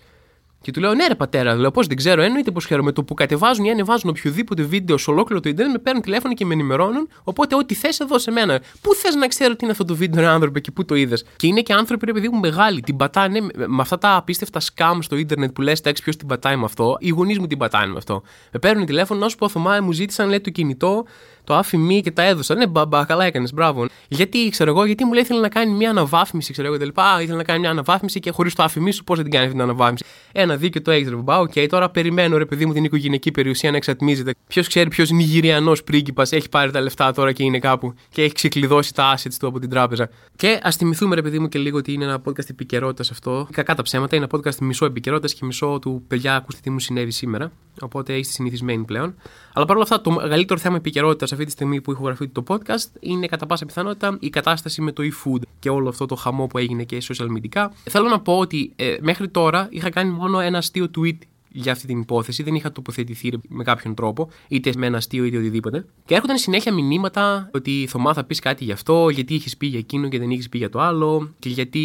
Και 0.64 0.71
του 0.71 0.80
λέω, 0.80 0.94
Ναι, 0.94 1.06
ρε 1.06 1.14
πατέρα, 1.14 1.54
λέω 1.54 1.71
πώς 1.71 1.87
δεν 1.87 1.97
ξέρω, 1.97 2.23
εννοείται 2.23 2.50
πως 2.50 2.66
χαίρομαι. 2.66 2.92
Το 2.92 3.04
που 3.04 3.14
κατεβάζουν 3.14 3.64
ή 3.64 3.71
ανεβάζουν 3.71 4.11
οποιοδήποτε 4.11 4.62
βίντεο 4.62 4.97
σε 4.99 5.11
ολόκληρο 5.11 5.40
το 5.40 5.49
Ιντερνετ 5.49 5.75
με 5.75 5.80
παίρνουν 5.83 6.02
τηλέφωνο 6.02 6.35
και 6.35 6.44
με 6.44 6.52
ενημερώνουν. 6.54 7.09
Οπότε, 7.25 7.54
ό,τι 7.54 7.75
θες 7.75 8.00
εδώ 8.00 8.18
σε 8.18 8.30
μένα. 8.30 8.61
Πού 8.80 8.94
θες 8.94 9.14
να 9.14 9.26
ξέρω 9.26 9.50
τι 9.50 9.59
είναι 9.62 9.73
αυτό 9.73 9.85
το 9.85 9.94
βίντεο, 9.94 10.23
ρε 10.23 10.28
άνθρωπε, 10.28 10.61
και 10.61 10.71
πού 10.71 10.85
το 10.85 10.94
είδες. 10.94 11.25
Και 11.37 11.47
είναι 11.47 11.61
και 11.61 11.73
άνθρωποι, 11.73 12.06
ρε 12.06 12.12
παιδί 12.12 12.28
μου, 12.28 12.38
μεγάλοι. 12.38 12.80
Την 12.80 12.97
πατάνε 12.97 13.40
με 13.54 13.80
αυτά 13.80 13.99
τα 13.99 14.16
απίστευτα 14.16 14.61
σκάμ 14.61 15.00
στο 15.00 15.16
Ιντερνετ 15.16 15.52
που 15.52 15.62
λες, 15.62 15.78
εντάξει, 15.78 16.02
ποιος 16.02 16.16
την 16.16 16.28
πατάει 16.28 16.56
με 16.56 16.64
αυτό; 16.64 16.97
Οι 17.00 17.09
γονείς 17.09 17.38
μου 17.38 17.47
την 17.47 17.59
πατάνε 17.59 17.87
με 17.87 17.99
αυτό. 17.99 18.23
Με 18.52 18.59
παίρνουν 18.59 18.87
τηλέφωνο, 18.87 19.21
να 19.21 19.28
σου 19.28 19.37
πω, 19.37 19.49
Θωμά, 19.49 19.80
μου 19.80 19.92
ζήτησαν, 19.92 20.28
λέει, 20.28 20.40
το 20.40 20.50
κινητό 20.50 21.04
το 21.45 21.55
άφημί 21.55 22.01
και 22.01 22.11
τα 22.11 22.23
έδωσα. 22.23 22.55
Ναι, 22.55 22.67
μπαμπά, 22.67 23.05
καλά 23.05 23.25
έκανες, 23.25 23.53
μπράβο. 23.53 23.87
Γιατί, 24.09 24.49
ξέρω 24.49 24.71
εγώ, 24.71 24.85
γιατί 24.85 25.05
μου 25.05 25.13
λέει 25.13 25.23
ήθελε 25.23 25.41
να 25.41 25.49
κάνει 25.49 25.73
μια 25.73 25.91
αναβάθμιση, 25.91 26.53
ξέρω 26.53 26.69
εγώ, 26.69 26.79
τελικά. 26.79 27.03
Α, 27.03 27.23
ήθελε 27.23 27.37
να 27.37 27.45
κάνει 27.45 27.61
μια 27.61 27.71
αναβάθμιση 27.71 28.21
και 28.21 28.31
χωρίς 28.31 28.55
το 28.55 28.63
άφημί 28.63 28.93
σου, 28.93 29.05
πώς 29.05 29.17
δεν 29.17 29.25
την 29.25 29.35
κάνεις 29.35 29.49
αυτή 29.49 29.61
την 29.61 29.71
αναβάθμιση. 29.71 30.05
Ένα 30.33 30.57
δίκαιο 30.57 30.83
το 30.83 30.91
έχεις, 30.91 31.09
ρε 31.09 31.15
μπαμπά, 31.15 31.39
OK, 31.38 31.52
okay, 31.55 31.67
τώρα 31.69 31.91
περιμένω, 31.91 32.37
ρε 32.37 32.45
παιδί 32.45 32.67
μου, 32.67 32.73
την 32.73 32.85
οικογενειακή 32.85 33.31
περιουσία 33.31 33.71
να 33.71 33.77
εξατμίζεται. 33.77 34.35
Ποιος 34.47 34.69
ξέρει 34.69 34.89
ποιος 34.89 35.11
Νιγηριανός 35.11 35.85
πρίγκιπας 35.85 36.33
έχει 36.33 36.49
πάρει 36.49 36.71
τα 36.71 36.81
λεφτά 36.81 37.13
τώρα 37.13 37.33
και 37.33 37.43
είναι 37.43 37.59
κάπου 37.59 37.95
και 38.09 38.23
έχει 38.23 38.33
ξεκλειδώσει 38.33 38.95
τα 38.95 39.15
assets 39.17 39.35
του 39.39 39.47
από 39.47 39.59
την 39.59 39.71
τράπεζα. 39.71 40.09
Και 40.37 40.61
ας 40.63 40.77
θυμηθούμε, 40.77 41.15
ρε 41.15 41.23
παιδί 41.23 41.39
μου, 41.39 41.49
και 41.49 41.59
λίγο 41.59 41.79
ότι 41.79 41.93
είναι 41.93 42.05
ένα 42.05 42.23
podcast 42.25 42.51
επικαιρότητας 42.51 43.11
αυτό. 43.11 43.49
Κακά 43.53 43.75
τα 43.75 43.83
ψέματα, 43.83 44.17
είναι 44.17 44.27
ένα 44.31 44.41
podcast 44.41 44.57
μισό 44.59 44.85
επικαιρότητας 44.85 45.35
και 45.35 45.45
μισό 45.45 45.79
του 45.79 46.05
παιδιά, 46.09 46.37
ακούστε 46.37 46.61
τι 46.63 46.71
μου 46.71 46.79
συνέβη 46.79 47.11
σήμερα. 47.11 47.53
Οπότε 47.81 48.13
είστε 48.13 48.33
συνηθισμένοι 48.33 48.85
πλέον. 48.85 49.15
Αλλά 49.53 49.65
παρόλα 49.65 49.85
αυτά, 49.85 50.01
το 50.01 50.11
μεγαλύτερο 50.11 50.61
θέμα 50.61 50.77
επικαιρότητας 50.77 51.33
αυτή 51.35 51.45
τη 51.45 51.50
στιγμή 51.50 51.81
που 51.81 51.93
ηχογραφεί 51.93 52.29
το 52.29 52.45
podcast 52.49 52.88
είναι 53.00 53.26
κατά 53.26 53.47
πάσα 53.47 53.67
πιθανότητα 53.67 54.17
η 54.21 54.31
κατάσταση 54.31 54.83
με 54.83 54.93
το 54.93 55.03
e-food 55.03 55.41
και 55.59 55.71
όλο 55.71 55.88
αυτό 55.88 56.07
το 56.07 56.14
χαμό 56.14 56.47
που 56.47 56.59
έγινε 56.59 56.83
και 56.83 57.03
social 57.09 57.26
media. 57.26 57.69
Θέλω 57.85 58.09
να 58.09 58.21
πω 58.21 58.38
ότι 58.38 58.73
ε, 58.76 58.97
μέχρι 59.00 59.29
τώρα 59.29 59.69
είχα 59.71 59.91
κάνει 59.91 60.11
μόνο 60.11 60.41
ένα 60.41 60.59
αστείο 60.59 60.91
tweet 60.99 61.19
για 61.56 61.73
αυτή 61.73 61.87
την 61.87 62.00
υπόθεση. 62.00 62.42
Δεν 62.42 62.54
είχα 62.54 62.73
τοποθετηθεί 62.73 63.32
με 63.49 63.64
κάποιον 63.64 63.94
τρόπο, 63.94 64.28
είτε 64.49 64.73
με 64.76 64.87
ένα 64.87 64.96
αστείο 64.96 65.25
είτε 65.25 65.37
οτιδήποτε. 65.37 65.87
Και 66.04 66.14
έρχονταν 66.14 66.38
συνέχεια 66.38 66.73
μηνύματα 66.73 67.50
ότι 67.52 67.87
Θωμά 67.88 68.14
θα 68.14 68.25
πεις 68.25 68.38
κάτι 68.38 68.64
γι' 68.64 68.73
αυτό, 68.73 69.08
γιατί 69.08 69.34
είχες 69.34 69.56
πει 69.56 69.66
για 69.66 69.78
εκείνο 69.78 70.08
και 70.08 70.18
δεν 70.18 70.30
είχες 70.30 70.49
πει 70.49 70.58
για 70.58 70.68
το 70.68 70.80
άλλο, 70.80 71.34
και 71.38 71.49
γιατί 71.49 71.82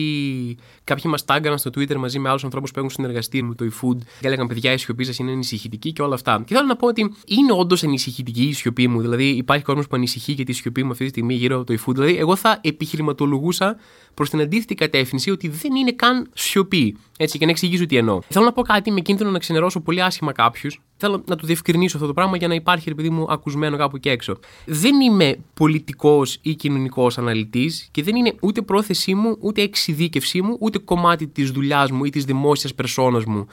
κάποιοι 0.83 1.03
μας 1.07 1.25
τάγκαναν 1.25 1.57
στο 1.57 1.69
Twitter 1.69 1.95
μαζί 1.95 2.19
με 2.19 2.29
άλλους 2.29 2.43
ανθρώπους 2.43 2.71
που 2.71 2.79
έχουν 2.79 2.91
συνεργαστεί 2.91 3.43
με 3.43 3.55
το 3.55 3.65
eFood 3.65 3.97
και 4.19 4.27
έλεγαν 4.27 4.47
παιδιά 4.47 4.73
η 4.73 4.77
σιωπή 4.77 5.03
σας 5.03 5.19
είναι 5.19 5.31
ανησυχητική 5.31 5.93
και 5.93 6.01
όλα 6.01 6.13
αυτά. 6.13 6.43
Και 6.45 6.53
θέλω 6.53 6.67
να 6.67 6.75
πω 6.75 6.87
ότι 6.87 7.13
είναι 7.25 7.51
όντως 7.51 7.83
ανησυχητική 7.83 8.43
η 8.43 8.53
σιωπή 8.53 8.87
μου. 8.87 9.01
Δηλαδή 9.01 9.25
υπάρχει 9.25 9.63
κόσμος 9.63 9.87
που 9.87 9.95
ανησυχεί 9.95 10.31
για 10.31 10.45
τη 10.45 10.53
σιωπή 10.53 10.83
μου 10.83 10.91
αυτή 10.91 11.03
τη 11.03 11.09
στιγμή 11.09 11.33
γύρω 11.33 11.55
από 11.55 11.65
το 11.65 11.73
eFood. 11.73 11.93
Δηλαδή 11.93 12.17
εγώ 12.17 12.35
θα 12.35 12.59
επιχειρηματολογούσα 12.61 13.77
προς 14.19 14.31
την 14.31 14.41
αντίθετη 14.41 14.75
κατεύθυνση 14.75 15.31
ότι 15.31 15.47
δεν 15.47 15.75
είναι 15.75 15.91
καν 15.91 16.29
σιωπή. 16.33 16.97
Έτσι, 17.17 17.37
και 17.37 17.45
να 17.45 17.51
εξηγήσω 17.51 17.85
τι 17.85 17.97
εννοώ. 17.97 18.19
Θέλω 18.27 18.45
να 18.45 18.51
πω 18.51 18.61
κάτι 18.61 18.91
με 18.91 18.99
κίνδυνο 18.99 19.29
να 19.29 19.39
ξενερώσω 19.39 19.79
πολύ 19.79 20.01
άσχημα 20.01 20.31
κάποιους. 20.31 20.81
Θέλω 20.97 21.23
να 21.27 21.35
το 21.35 21.47
διευκρινίσω 21.47 21.95
αυτό 21.95 22.07
το 22.07 22.13
πράγμα 22.13 22.37
για 22.37 22.47
να 22.47 22.53
υπάρχει, 22.53 22.89
επειδή 22.89 23.09
μου, 23.09 23.25
ακουσμένο 23.29 23.77
κάπου 23.77 23.97
και 23.97 24.09
έξω. 24.09 24.39
Δεν 24.65 24.99
είμαι 24.99 25.37
πολιτικός 25.53 26.39
ή 26.41 26.55
κοινωνικός 26.55 27.17
αναλυτής 27.17 27.87
και 27.91 28.03
δεν 28.03 28.15
είναι 28.15 28.33
ούτε 28.41 28.61
πρόθεσή 28.61 29.13
μου, 29.13 29.37
ούτε 29.39 29.61
εξειδίκευσή 29.61 30.41
μου, 30.41 30.57
ούτε 30.59 30.77
κομμάτι 30.77 31.27
της 31.27 31.51
δουλειάς 31.51 31.91
μου 31.91 32.05
ή 32.05 32.09
της 32.09 32.25
δημόσιας 32.25 32.75
περσόνας 32.75 33.25
μου 33.25 33.47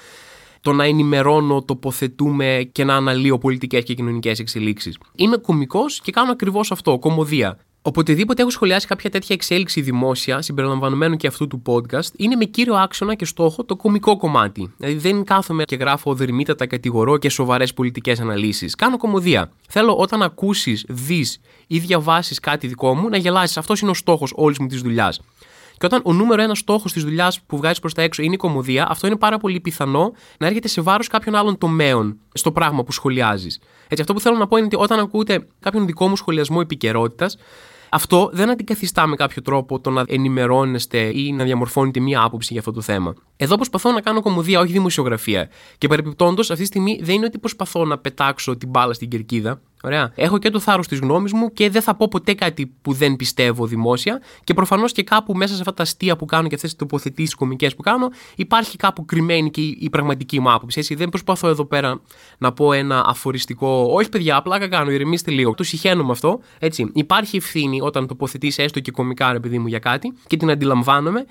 το 0.61 0.73
να 0.73 0.85
ενημερώνω, 0.85 1.63
τοποθετούμε 1.63 2.69
και 2.73 2.85
να 2.85 2.95
αναλύω 2.95 3.39
πολιτικές 3.39 3.85
και 3.85 3.95
κοινωνικές 3.95 4.39
εξελίξεις. 4.39 4.99
Είμαι 5.15 5.37
κωμικό 5.37 5.81
και 6.03 6.13
κάνω 6.13 6.33
ακριβώς 6.33 6.71
αυτό, 6.71 6.99
κομμωδία. 6.99 7.59
Οποτεδήποτε 7.87 8.43
έχω 8.43 8.51
σχολιάσει 8.51 8.87
κάποια 8.87 9.11
τέτοια 9.11 9.35
εξέλιξη 9.35 9.81
δημόσια, 9.81 10.43
συμπεριλαμβανομένου 10.43 11.17
και 11.17 11.27
αυτού 11.27 11.47
του 11.47 11.63
podcast, 11.67 12.09
είναι 12.17 12.37
με 12.37 12.45
κύριο 12.45 12.75
άξονα 12.75 13.15
και 13.15 13.25
στόχο 13.25 13.65
το 13.65 13.77
κομικό 13.77 14.17
κομμάτι. 14.17 14.75
Δηλαδή 14.77 14.99
δεν 14.99 15.25
κάθομαι 15.25 15.65
και 15.65 15.77
γράφω 15.77 16.15
δερμήτατα, 16.15 16.67
κατηγορώ 16.67 17.17
και 17.19 17.29
σοβαρές 17.29 17.75
πολιτικές 17.75 18.21
αναλύσεις. 18.21 18.75
Κάνω 18.75 18.97
κομμωδία. 18.97 19.51
Θέλω 19.69 19.97
όταν 19.97 20.23
ακούσεις, 20.23 20.85
δεις 20.89 21.41
ή 21.67 21.79
διαβάσεις 21.79 22.41
κάτι 22.41 22.67
δικό 22.67 22.95
μου 22.95 23.09
να 23.09 23.17
γελάσεις. 23.17 23.57
Αυτός 23.57 23.81
είναι 23.81 23.91
ο 23.91 23.95
στόχος 23.95 24.33
όλης 24.37 24.59
μου 24.59 24.67
της 24.67 24.81
δουλειάς. 24.81 25.21
Και 25.79 25.87
όταν 25.87 26.01
ο 26.05 26.13
νούμερο 26.13 26.43
ένας 26.43 26.59
στόχος 26.59 26.93
της 26.93 27.03
δουλειάς 27.05 27.41
που 27.41 27.57
βγάζει 27.57 27.81
προς 27.81 27.95
τα 27.95 28.03
έξω 28.03 28.23
είναι 28.23 28.35
η 28.35 28.37
κομμωδία, 28.37 28.87
αυτό 28.89 29.07
είναι 29.07 29.17
πάρα 29.17 29.39
πολύ 29.39 29.61
πιθανό 29.61 30.13
να 30.39 30.47
έρχεται 30.47 30.69
σε 30.69 30.81
βάρος 30.81 31.09
κάποιων 31.09 31.35
άλλων 31.35 31.59
τομέων 31.59 32.19
στο 32.33 32.53
πράγμα 32.53 32.85
που 32.85 32.93
σχολιάζεις. 32.93 33.61
Έτσι, 33.89 34.01
αυτό 34.01 34.13
που 34.13 34.21
θέλω 34.21 34.37
να 34.37 34.47
πω 34.47 34.57
είναι 34.57 34.67
ότι 34.67 34.77
όταν 34.77 34.99
ακούτε 34.99 35.47
κάποιον 35.61 35.87
δικό 35.87 36.09
μου 36.09 36.17
σχολιασμό 36.17 36.59
επικαιρότητας, 36.63 37.37
αυτό 37.91 38.31
δεν 38.33 38.51
αντικαθιστά 38.51 39.07
με 39.07 39.17
κάποιο 39.17 39.43
τρόπο 39.43 39.81
το 39.81 39.91
να 39.91 40.05
ενημερώνεστε 40.07 40.99
ή 40.99 41.33
να 41.33 41.45
διαμορφώνετε 41.45 42.01
μία 42.01 42.23
άποψη 42.23 42.49
για 42.51 42.61
αυτό 42.61 42.73
το 42.73 42.81
θέμα. 42.81 43.15
Εδώ 43.37 43.57
προσπαθώ 43.57 43.93
να 43.93 44.01
κάνω 44.01 44.23
κομμωδία, 44.23 44.61
όχι 44.61 44.73
δημοσιογραφία. 44.73 45.49
Και 45.79 45.89
παρεμπιπτόντω, 45.89 46.41
αυτή 46.41 46.57
τη 46.57 46.65
στιγμή 46.65 47.01
δεν 47.03 47.15
είναι 47.15 47.27
ότι 47.27 47.39
προσπαθώ 47.39 47.85
να 47.85 47.99
πετάξω 47.99 48.57
την 48.57 48.69
μπάλα 48.69 48.93
στην 48.93 49.09
κερκίδα. 49.09 49.61
Ωραία. 49.87 50.13
Έχω 50.15 50.39
και 50.39 50.51
το 50.51 50.61
θάρρος 50.61 50.89
της 50.89 50.99
γνώμης 50.99 51.33
μου 51.33 51.53
και 51.53 51.71
δεν 51.71 51.83
θα 51.83 51.95
πω 51.95 52.09
ποτέ 52.09 52.35
κάτι 52.35 52.75
που 52.83 52.93
δεν 52.93 53.17
πιστεύω 53.17 53.67
δημόσια. 53.67 54.23
Και 54.45 54.55
προφανώς 54.55 54.93
και 54.93 55.03
κάπου 55.03 55.35
μέσα 55.35 55.55
σε 55.55 55.61
αυτά 55.61 55.75
τα 55.75 55.83
αστεία 55.83 56.17
που 56.17 56.25
κάνω 56.25 56.49
και 56.49 56.55
αυτές 56.55 56.71
τις 56.71 56.79
τοποθετήσεις 56.79 57.35
κομικές 57.35 57.75
που 57.75 57.83
κάνω, 57.83 58.09
υπάρχει 58.37 58.77
κάπου 58.77 59.05
κρυμμένη 59.05 59.51
και 59.51 59.61
η 59.61 59.89
πραγματική 59.91 60.41
μου 60.41 60.53
άποψη. 60.53 60.79
Έτσι. 60.79 60.95
Δεν 60.95 61.09
προσπαθώ 61.09 61.49
εδώ 61.49 61.65
πέρα 61.65 62.01
να 62.39 62.53
πω 62.53 62.73
ένα 62.73 63.05
αφοριστικό. 63.07 63.89
Όχι, 63.93 64.09
παιδιά, 64.09 64.37
απλά 64.37 64.69
κάνω, 64.69 64.91
ηρεμήστε 64.91 65.31
λίγο. 65.31 65.55
Το 65.55 65.63
συχαίνω 65.63 66.05
με 66.05 66.13
αυτό. 66.13 66.41
Έτσι. 66.59 66.91
Υπάρχει 66.95 67.37
ευθύνη 67.37 67.81
όταν 67.81 68.07
τοποθετείς 68.07 68.59
έστω 68.59 68.81
και 68.81 68.91
κομικά, 68.91 69.33
ρε 69.33 69.41
παιδί 69.41 69.59
μου, 69.59 69.67
για 69.67 69.79
κάτι 69.79 70.13
και 70.27 70.37
την 70.37 70.51
αντιλαμβάνομαι. 70.51 71.25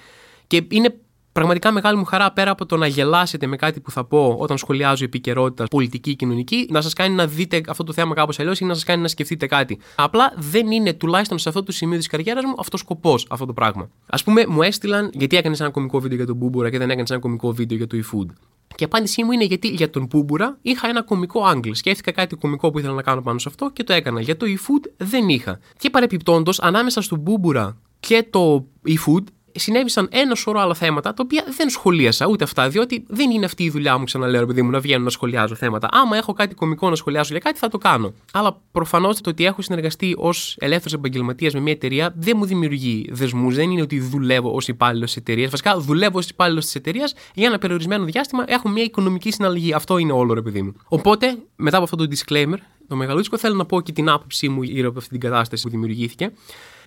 Και 0.47 0.65
είναι 0.69 0.95
πραγματικά 1.35 1.71
μεγάλη 1.71 1.97
μου 1.97 2.05
χαρά 2.05 2.31
πέρα 2.31 2.51
από 2.51 2.65
το 2.65 2.77
να 2.77 2.87
γελάσετε 2.87 3.47
με 3.47 3.55
κάτι 3.55 3.79
που 3.79 3.91
θα 3.91 4.03
πω 4.05 4.35
όταν 4.39 4.57
σχολιάζω 4.57 5.03
επικαιρότητα 5.03 5.63
πολιτική 5.63 6.09
ή 6.09 6.15
κοινωνική, 6.15 6.67
να 6.69 6.81
σας 6.81 6.93
κάνει 6.93 7.15
να 7.15 7.27
δείτε 7.27 7.61
αυτό 7.67 7.83
το 7.83 7.93
θέμα 7.93 8.15
κάπως 8.15 8.39
αλλιώς 8.39 8.59
ή 8.59 8.65
να 8.65 8.73
σας 8.73 8.83
κάνει 8.83 9.01
να 9.01 9.07
σκεφτείτε 9.07 9.47
κάτι. 9.47 9.79
Απλά 9.95 10.33
δεν 10.37 10.71
είναι 10.71 10.93
τουλάχιστον 10.93 11.39
σε 11.39 11.49
αυτό 11.49 11.63
το 11.63 11.71
σημείο 11.71 11.97
της 11.97 12.07
καριέρας 12.07 12.43
μου 12.43 12.53
αυτός 12.57 12.79
σκοπός 12.79 13.27
αυτό 13.29 13.45
το 13.45 13.53
πράγμα. 13.53 13.89
Α 14.05 14.23
πούμε, 14.23 14.45
μου 14.47 14.61
έστειλαν 14.61 15.09
γιατί 15.13 15.37
έκανες 15.37 15.59
ένα 15.59 15.69
κομικό 15.69 15.99
βίντεο 15.99 16.17
για 16.17 16.25
τον 16.25 16.35
Μπούμπουρα 16.35 16.69
και 16.69 16.77
δεν 16.77 16.89
έκανες 16.89 17.09
ένα 17.09 17.19
κομικό 17.19 17.53
βίντεο 17.53 17.77
για 17.77 17.87
το 17.87 17.97
eFood. 17.97 18.27
Και 18.67 18.83
η 18.83 18.85
απάντησή 18.85 19.23
μου 19.23 19.31
είναι 19.31 19.43
γιατί 19.43 19.67
για 19.67 19.89
τον 19.89 20.05
Μπούμπουρα 20.05 20.57
είχα 20.61 20.87
ένα 20.87 21.03
κομικό 21.03 21.45
άγγλ. 21.45 21.71
Σκέφτηκα 21.71 22.11
κάτι 22.11 22.35
κομικό 22.35 22.71
που 22.71 22.79
ήθελα 22.79 22.93
να 22.93 23.01
κάνω 23.01 23.21
πάνω 23.21 23.39
σε 23.39 23.49
αυτό 23.49 23.69
και 23.73 23.83
το 23.83 23.93
έκανα. 23.93 24.21
Για 24.21 24.37
το 24.37 24.45
eFood 24.45 24.91
δεν 24.97 25.29
είχα. 25.29 25.59
Και 25.77 25.89
παρεπιπτόντως, 25.89 26.59
ανάμεσα 26.59 27.01
στον 27.01 27.19
Μπούμπουρα 27.19 27.77
και 27.99 28.25
το 28.29 28.65
eFood 28.87 29.23
συνέβησαν 29.55 30.07
ένα 30.11 30.35
σωρό 30.35 30.59
άλλα 30.59 30.73
θέματα 30.73 31.13
τα 31.13 31.23
οποία 31.25 31.43
δεν 31.57 31.69
σχολίασα 31.69 32.25
ούτε 32.27 32.43
αυτά, 32.43 32.69
διότι 32.69 33.03
δεν 33.07 33.31
είναι 33.31 33.45
αυτή 33.45 33.63
η 33.63 33.69
δουλειά 33.69 33.97
μου, 33.97 34.03
ξαναλέω, 34.03 34.41
επειδή 34.41 34.61
μου, 34.61 34.69
να 34.69 34.79
βγαίνω 34.79 35.03
να 35.03 35.09
σχολιάζω 35.09 35.55
θέματα. 35.55 35.87
Άμα 35.91 36.17
έχω 36.17 36.33
κάτι 36.33 36.55
κομικό 36.55 36.89
να 36.89 36.95
σχολιάσω 36.95 37.31
για 37.31 37.39
κάτι, 37.39 37.57
θα 37.59 37.67
το 37.67 37.77
κάνω. 37.77 38.13
Αλλά 38.33 38.61
προφανώς 38.71 39.21
το 39.21 39.29
ότι 39.29 39.45
έχω 39.45 39.61
συνεργαστεί 39.61 40.15
ως 40.17 40.55
ελεύθερος 40.59 40.93
επαγγελματίας 40.93 41.53
με 41.53 41.59
μια 41.59 41.71
εταιρεία 41.71 42.13
δεν 42.17 42.33
μου 42.37 42.45
δημιουργεί 42.45 43.09
δεσμούς. 43.11 43.55
Δεν 43.55 43.71
είναι 43.71 43.81
ότι 43.81 43.99
δουλεύω 43.99 44.51
ως 44.51 44.67
υπάλληλος 44.67 45.07
της 45.07 45.17
εταιρείας. 45.17 45.49
Βασικά, 45.49 45.79
δουλεύω 45.79 46.17
ως 46.17 46.29
υπάλληλος 46.29 46.65
της 46.65 46.75
εταιρείας 46.75 47.13
για 47.33 47.47
ένα 47.47 47.57
περιορισμένο 47.57 48.05
διάστημα. 48.05 48.43
Έχω 48.47 48.69
μια 48.69 48.83
οικονομική 48.83 49.31
συναλλαγή. 49.31 49.73
Αυτό 49.73 49.97
είναι 49.97 50.11
όλο, 50.11 50.33
ρε 50.33 50.41
παιδί 50.41 50.61
μου. 50.61 50.73
Οπότε, 50.87 51.37
μετά 51.55 51.75
από 51.77 51.83
αυτό 51.83 51.95
το 51.95 52.07
disclaimer, 52.09 52.57
το 52.87 52.95
μεγαλούτσικο 52.95 53.37
θέλω 53.37 53.55
να 53.55 53.65
πω 53.65 53.81
και 53.81 53.91
την 53.91 54.09
άποψή 54.09 54.49
μου 54.49 54.63
γύρω 54.63 54.89
από 54.89 54.97
αυτή 54.97 55.09
την 55.09 55.19
κατάσταση 55.19 55.63
που 55.63 55.69
δημιουργήθηκε. 55.69 56.31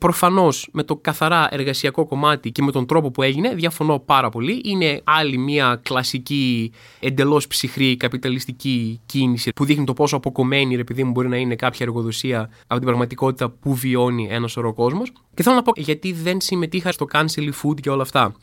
Προφανώς 0.00 0.68
με 0.72 0.82
το 0.82 0.96
καθαρά 0.96 1.48
εργασιακό 1.50 2.06
κομμάτι 2.06 2.50
και 2.50 2.62
με 2.62 2.72
τον 2.72 2.86
τρόπο 2.86 3.10
που 3.10 3.22
έγινε, 3.22 3.54
διαφωνώ 3.54 3.98
πάρα 3.98 4.28
πολύ. 4.28 4.60
Είναι 4.64 5.00
άλλη 5.04 5.38
μια 5.38 5.80
κλασική, 5.82 6.72
εντελώς 7.00 7.46
ψυχρή 7.46 7.96
καπιταλιστική 7.96 9.00
κίνηση 9.06 9.52
που 9.52 9.64
δείχνει 9.64 9.84
το 9.84 9.92
πόσο 9.92 10.16
αποκομμένη, 10.16 10.74
επειδή 10.74 11.04
μου 11.04 11.10
μπορεί 11.10 11.28
να 11.28 11.36
είναι 11.36 11.54
κάποια 11.54 11.86
εργοδοσία 11.86 12.50
από 12.66 12.74
την 12.74 12.86
πραγματικότητα 12.86 13.50
που 13.50 13.74
βιώνει 13.74 14.28
ένα 14.30 14.48
σωρό 14.48 14.72
κόσμος. 14.74 15.12
Και 15.34 15.42
θέλω 15.42 15.54
να 15.54 15.62
πω 15.62 15.72
γιατί 15.76 16.12
δεν 16.12 16.40
συμμετείχα 16.40 16.92
στο 16.92 17.06
cancel 17.12 17.50
food 17.62 17.80
και 17.80 17.90
όλα 17.90 18.02
αυτά. 18.02 18.34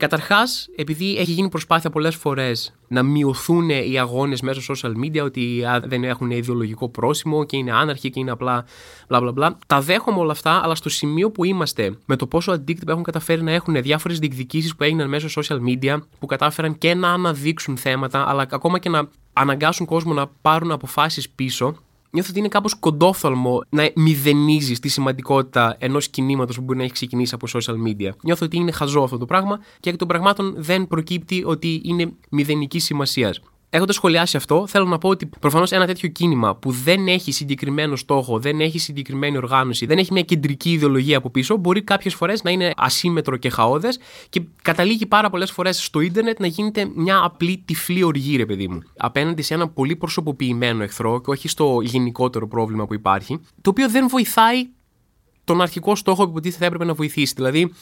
Καταρχάς, 0.00 0.68
επειδή 0.76 1.16
έχει 1.16 1.32
γίνει 1.32 1.48
προσπάθεια 1.48 1.90
πολλές 1.90 2.14
φορές 2.16 2.74
να 2.88 3.02
μειωθούν 3.02 3.68
οι 3.68 3.98
αγώνες 3.98 4.40
μέσω 4.40 4.74
social 4.74 4.92
media, 5.04 5.24
ότι 5.24 5.64
δεν 5.84 6.04
έχουν 6.04 6.30
ιδεολογικό 6.30 6.88
πρόσημο 6.88 7.44
και 7.44 7.56
είναι 7.56 7.72
άναρχοι 7.72 8.10
και 8.10 8.20
είναι 8.20 8.30
απλά 8.30 8.64
μπλα 9.08 9.20
μπλα 9.20 9.32
μπλα. 9.32 9.58
Τα 9.66 9.80
δέχομαι 9.80 10.18
όλα 10.18 10.32
αυτά, 10.32 10.60
αλλά 10.62 10.74
στο 10.74 10.88
σημείο 10.88 11.30
που 11.30 11.44
είμαστε, 11.44 11.98
με 12.04 12.16
το 12.16 12.26
πόσο 12.26 12.52
αντίκτυπο 12.52 12.90
έχουν 12.90 13.02
καταφέρει 13.02 13.42
να 13.42 13.52
έχουν 13.52 13.82
διάφορες 13.82 14.18
διεκδικήσεις 14.18 14.76
που 14.76 14.84
έγιναν 14.84 15.08
μέσω 15.08 15.42
social 15.42 15.58
media, 15.68 15.98
που 16.18 16.26
κατάφεραν 16.26 16.78
και 16.78 16.94
να 16.94 17.08
αναδείξουν 17.12 17.76
θέματα, 17.76 18.28
αλλά 18.28 18.46
ακόμα 18.50 18.78
και 18.78 18.88
να 18.88 19.08
αναγκάσουν 19.32 19.86
κόσμο 19.86 20.12
να 20.12 20.26
πάρουν 20.42 20.70
αποφάσεις 20.70 21.28
πίσω, 21.28 21.76
νιώθω 22.10 22.28
ότι 22.30 22.38
είναι 22.38 22.48
κάπως 22.48 22.74
κοντόφθαλμο 22.74 23.62
να 23.68 23.90
μηδενίζεις 23.94 24.80
τη 24.80 24.88
σημαντικότητα 24.88 25.76
ενός 25.78 26.08
κινήματος 26.08 26.56
που 26.56 26.62
μπορεί 26.62 26.78
να 26.78 26.84
έχει 26.84 26.92
ξεκινήσει 26.92 27.34
από 27.34 27.46
social 27.52 27.74
media. 27.88 28.10
Νιώθω 28.22 28.46
ότι 28.46 28.56
είναι 28.56 28.72
χαζό 28.72 29.00
αυτό 29.00 29.18
το 29.18 29.26
πράγμα 29.26 29.60
και 29.80 29.90
εκ 29.90 29.96
των 29.96 30.08
πραγμάτων 30.08 30.54
δεν 30.56 30.86
προκύπτει 30.86 31.44
ότι 31.46 31.80
είναι 31.84 32.12
μηδενικής 32.30 32.84
σημασίας. 32.84 33.40
Έχοντας 33.72 33.94
σχολιάσει 33.94 34.36
αυτό, 34.36 34.66
θέλω 34.66 34.84
να 34.84 34.98
πω 34.98 35.08
ότι 35.08 35.26
προφανώς 35.26 35.72
ένα 35.72 35.86
τέτοιο 35.86 36.08
κίνημα 36.08 36.56
που 36.56 36.70
δεν 36.70 37.08
έχει 37.08 37.32
συγκεκριμένο 37.32 37.96
στόχο, 37.96 38.38
δεν 38.38 38.60
έχει 38.60 38.78
συγκεκριμένη 38.78 39.36
οργάνωση, 39.36 39.86
δεν 39.86 39.98
έχει 39.98 40.12
μια 40.12 40.22
κεντρική 40.22 40.72
ιδεολογία 40.72 41.16
από 41.16 41.30
πίσω, 41.30 41.56
μπορεί 41.56 41.82
κάποιες 41.82 42.14
φορές 42.14 42.42
να 42.42 42.50
είναι 42.50 42.72
ασύμετρο 42.76 43.36
και 43.36 43.50
χαόδες 43.50 43.98
και 44.28 44.42
καταλήγει 44.62 45.06
πάρα 45.06 45.30
πολλές 45.30 45.50
φορές 45.50 45.84
στο 45.84 46.00
ίντερνετ 46.00 46.40
να 46.40 46.46
γίνεται 46.46 46.90
μια 46.94 47.20
απλή 47.24 47.62
τυφλή 47.64 48.02
οργή, 48.02 48.36
ρε 48.36 48.46
παιδί 48.46 48.68
μου. 48.68 48.82
Απέναντι 48.96 49.42
σε 49.42 49.54
ένα 49.54 49.68
πολύ 49.68 49.96
προσωποποιημένο 49.96 50.82
εχθρό 50.82 51.20
και 51.20 51.30
όχι 51.30 51.48
στο 51.48 51.80
γενικότερο 51.82 52.48
πρόβλημα 52.48 52.86
που 52.86 52.94
υπάρχει, 52.94 53.40
το 53.60 53.70
οποίο 53.70 53.90
δεν 53.90 54.08
βοηθάει 54.08 54.68
τον 55.44 55.60
αρχικό 55.60 55.94
στόχο 55.94 56.24
που 56.24 56.30
υποτίθεται 56.30 56.58
θα 56.58 56.64
έπρεπε 56.64 56.84
να 56.84 56.94
βοηθήσει. 56.94 57.32
Δηλαδή, 57.36 57.72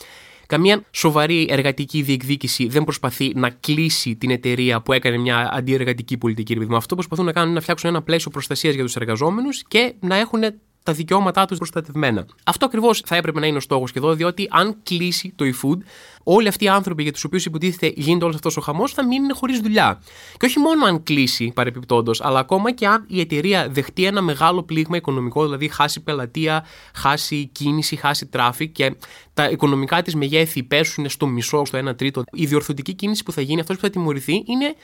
Καμία 0.48 0.82
σοβαρή 0.90 1.46
εργατική 1.50 2.02
διεκδίκηση 2.02 2.66
δεν 2.66 2.84
προσπαθεί 2.84 3.32
να 3.34 3.50
κλείσει 3.50 4.16
την 4.16 4.30
εταιρεία 4.30 4.80
που 4.80 4.92
έκανε 4.92 5.16
μια 5.16 5.48
αντιεργατική 5.52 6.18
πολιτική. 6.18 6.58
Αυτό 6.60 6.76
αυτό 6.76 6.94
προσπαθούν 6.94 7.24
να 7.24 7.32
κάνουν 7.32 7.48
είναι 7.48 7.56
να 7.56 7.62
φτιάξουν 7.62 7.90
ένα 7.90 8.02
πλαίσιο 8.02 8.30
προστασίας 8.30 8.74
για 8.74 8.84
τους 8.84 8.96
εργαζόμενους 8.96 9.62
και 9.68 9.94
να 10.00 10.16
έχουν 10.16 10.42
τα 10.88 10.94
δικαιώματά 10.94 11.44
τους 11.44 11.58
προστατευμένα. 11.58 12.26
Αυτό 12.44 12.66
ακριβώς 12.66 13.02
θα 13.06 13.16
έπρεπε 13.16 13.40
να 13.40 13.46
είναι 13.46 13.56
ο 13.56 13.60
στόχος 13.60 13.92
και 13.92 13.98
εδώ, 13.98 14.14
διότι 14.14 14.48
αν 14.50 14.76
κλείσει 14.82 15.32
το 15.36 15.44
eFood, 15.44 15.78
όλοι 16.22 16.48
αυτοί 16.48 16.64
οι 16.64 16.68
άνθρωποι 16.68 17.02
για 17.02 17.12
τους 17.12 17.24
οποίους 17.24 17.44
υποτίθεται 17.44 17.92
γίνεται 17.96 18.24
όλος 18.24 18.36
αυτός 18.36 18.56
ο 18.56 18.60
χαμός 18.60 18.92
θα 18.92 19.06
μείνουν 19.06 19.34
χωρίς 19.34 19.60
δουλειά. 19.60 20.02
Και 20.36 20.46
όχι 20.46 20.58
μόνο 20.58 20.84
αν 20.84 21.02
κλείσει 21.02 21.52
παρεπιπτόντω, 21.54 22.12
αλλά 22.18 22.38
ακόμα 22.38 22.72
και 22.72 22.86
αν 22.86 23.04
η 23.08 23.20
εταιρεία 23.20 23.68
δεχτεί 23.68 24.04
ένα 24.04 24.22
μεγάλο 24.22 24.62
πλήγμα 24.62 24.96
οικονομικό, 24.96 25.44
δηλαδή 25.44 25.68
χάσει 25.68 26.02
πελατεία, 26.02 26.64
χάσει 26.94 27.46
κίνηση, 27.46 27.96
χάσει 27.96 28.28
traffic 28.32 28.68
και 28.72 28.94
τα 29.34 29.50
οικονομικά 29.50 30.02
της 30.02 30.14
μεγέθη 30.14 30.62
πέσουν 30.62 31.08
στο 31.08 31.26
μισό, 31.26 31.64
στο 31.64 31.78
1 31.88 31.96
τρίτο. 31.96 32.22
Η 32.32 32.46
διορθωτική 32.46 32.94
κίνηση 32.94 33.22
που 33.22 33.32
θα 33.32 33.40
γίνει, 33.40 33.60
αυτός 33.60 33.76
που 33.76 33.82
θα 33.82 33.90
τιμωρηθεί, 33.90 34.42
είναι 34.46 34.74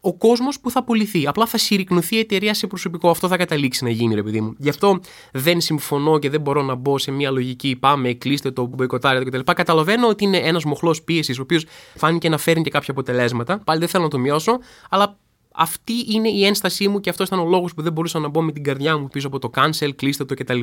ο 0.00 0.14
κόσμος 0.14 0.60
που 0.60 0.70
θα 0.70 0.78
απολυθεί. 0.78 1.26
Απλά 1.26 1.46
θα 1.46 1.58
συρρυκνωθεί 1.58 2.16
η 2.16 2.18
εταιρεία 2.18 2.54
σε 2.54 2.66
προσωπικό. 2.66 3.10
Αυτό 3.10 3.28
θα 3.28 3.36
καταλήξει 3.36 3.84
να 3.84 3.90
γίνει, 3.90 4.14
ρε 4.14 4.22
παιδί 4.22 4.40
μου. 4.40 4.54
Γι' 4.58 4.68
αυτό 4.68 5.00
δεν 5.32 5.60
συμφωνώ 5.60 6.18
και 6.18 6.30
δεν 6.30 6.40
μπορώ 6.40 6.62
να 6.62 6.74
μπω 6.74 6.98
σε 6.98 7.10
μια 7.10 7.30
λογική 7.30 7.76
πάμε, 7.76 8.12
κλείστε 8.12 8.50
το, 8.50 8.66
μποϊκοτάρετε 8.66 9.30
κτλ. 9.30 9.52
Καταλαβαίνω 9.52 10.08
ότι 10.08 10.24
είναι 10.24 10.36
ένας 10.36 10.64
μοχλός 10.64 11.02
πίεσης, 11.02 11.38
ο 11.38 11.42
οποίος 11.42 11.66
φάνηκε 11.94 12.28
να 12.28 12.38
φέρνει 12.38 12.62
και 12.62 12.70
κάποια 12.70 12.92
αποτελέσματα. 12.92 13.58
Πάλι 13.64 13.78
δεν 13.78 13.88
θέλω 13.88 14.02
να 14.02 14.10
το 14.10 14.18
μειώσω, 14.18 14.58
αλλά 14.90 15.18
αυτή 15.54 15.92
είναι 16.08 16.28
η 16.28 16.44
ένστασή 16.44 16.88
μου 16.88 17.00
και 17.00 17.10
αυτός 17.10 17.26
ήταν 17.26 17.38
ο 17.38 17.44
λόγος 17.44 17.74
που 17.74 17.82
δεν 17.82 17.92
μπορούσα 17.92 18.18
να 18.18 18.28
μπω 18.28 18.42
με 18.42 18.52
την 18.52 18.62
καρδιά 18.62 18.98
μου 18.98 19.08
πίσω 19.08 19.26
από 19.26 19.38
το 19.38 19.50
cancel, 19.54 19.90
κλείστε 19.96 20.24
το 20.24 20.34
κτλ. 20.34 20.60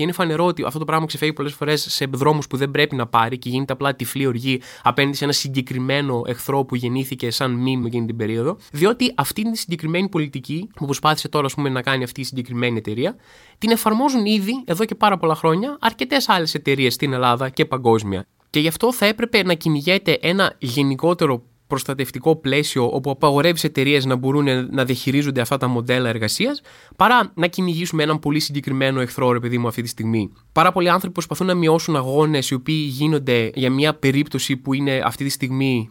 Και 0.00 0.06
είναι 0.06 0.14
φανερό 0.14 0.44
ότι 0.44 0.64
αυτό 0.66 0.78
το 0.78 0.84
πράγμα 0.84 1.06
ξεφεύγει 1.06 1.34
πολλές 1.34 1.52
φορές 1.52 1.86
σε 1.88 2.06
δρόμους 2.12 2.46
που 2.46 2.56
δεν 2.56 2.70
πρέπει 2.70 2.96
να 2.96 3.06
πάρει 3.06 3.38
και 3.38 3.48
γίνεται 3.48 3.72
απλά 3.72 3.94
τυφλή 3.94 4.26
οργή 4.26 4.60
απέναντι 4.82 5.16
σε 5.16 5.24
ένα 5.24 5.32
συγκεκριμένο 5.32 6.22
εχθρό 6.26 6.64
που 6.64 6.74
γεννήθηκε 6.74 7.30
σαν 7.30 7.50
μήνυμα 7.50 7.86
εκείνη 7.86 8.06
την 8.06 8.16
περίοδο. 8.16 8.56
Διότι 8.72 9.12
αυτή 9.16 9.50
τη 9.50 9.58
συγκεκριμένη 9.58 10.08
πολιτική 10.08 10.68
που 10.74 10.84
προσπάθησε 10.84 11.28
τώρα 11.28 11.48
πούμε, 11.54 11.68
να 11.68 11.82
κάνει 11.82 12.04
αυτή 12.04 12.20
η 12.20 12.24
συγκεκριμένη 12.24 12.78
εταιρεία, 12.78 13.16
την 13.58 13.70
εφαρμόζουν 13.70 14.26
ήδη 14.26 14.62
εδώ 14.64 14.84
και 14.84 14.94
πάρα 14.94 15.18
πολλά 15.18 15.34
χρόνια 15.34 15.76
αρκετές 15.80 16.28
άλλες 16.28 16.54
εταιρείες 16.54 16.94
στην 16.94 17.12
Ελλάδα 17.12 17.48
και 17.48 17.64
παγκόσμια. 17.64 18.26
Και 18.50 18.60
γι' 18.60 18.68
αυτό 18.68 18.92
θα 18.92 19.06
έπρεπε 19.06 19.42
να 19.42 19.54
κυνηγέται 19.54 20.18
ένα 20.20 20.54
γενικότερο 20.58 21.42
προστατευτικό 21.70 22.36
πλαίσιο 22.36 22.90
όπου 22.92 23.10
απαγορεύεις 23.10 23.64
εταιρείες 23.64 24.04
να 24.04 24.16
μπορούν 24.16 24.46
να 24.70 24.84
διαχειρίζονται 24.84 25.40
αυτά 25.40 25.56
τα 25.56 25.66
μοντέλα 25.66 26.08
εργασίας, 26.08 26.60
παρά 26.96 27.32
να 27.34 27.46
κυνηγήσουμε 27.46 28.02
έναν 28.02 28.18
πολύ 28.18 28.40
συγκεκριμένο 28.40 29.00
εχθρό, 29.00 29.32
ρε 29.32 29.40
παιδί 29.40 29.58
μου, 29.58 29.66
αυτή 29.68 29.82
τη 29.82 29.88
στιγμή. 29.88 30.32
Πάρα 30.52 30.72
πολλοί 30.72 30.88
άνθρωποι 30.88 31.14
προσπαθούν 31.14 31.46
να 31.46 31.54
μειώσουν 31.54 31.96
αγώνες 31.96 32.50
οι 32.50 32.54
οποίοι 32.54 32.86
γίνονται 32.90 33.50
για 33.54 33.70
μια 33.70 33.94
περίπτωση 33.94 34.56
που 34.56 34.74
είναι 34.74 35.02
αυτή 35.04 35.24
τη 35.24 35.30
στιγμή 35.30 35.90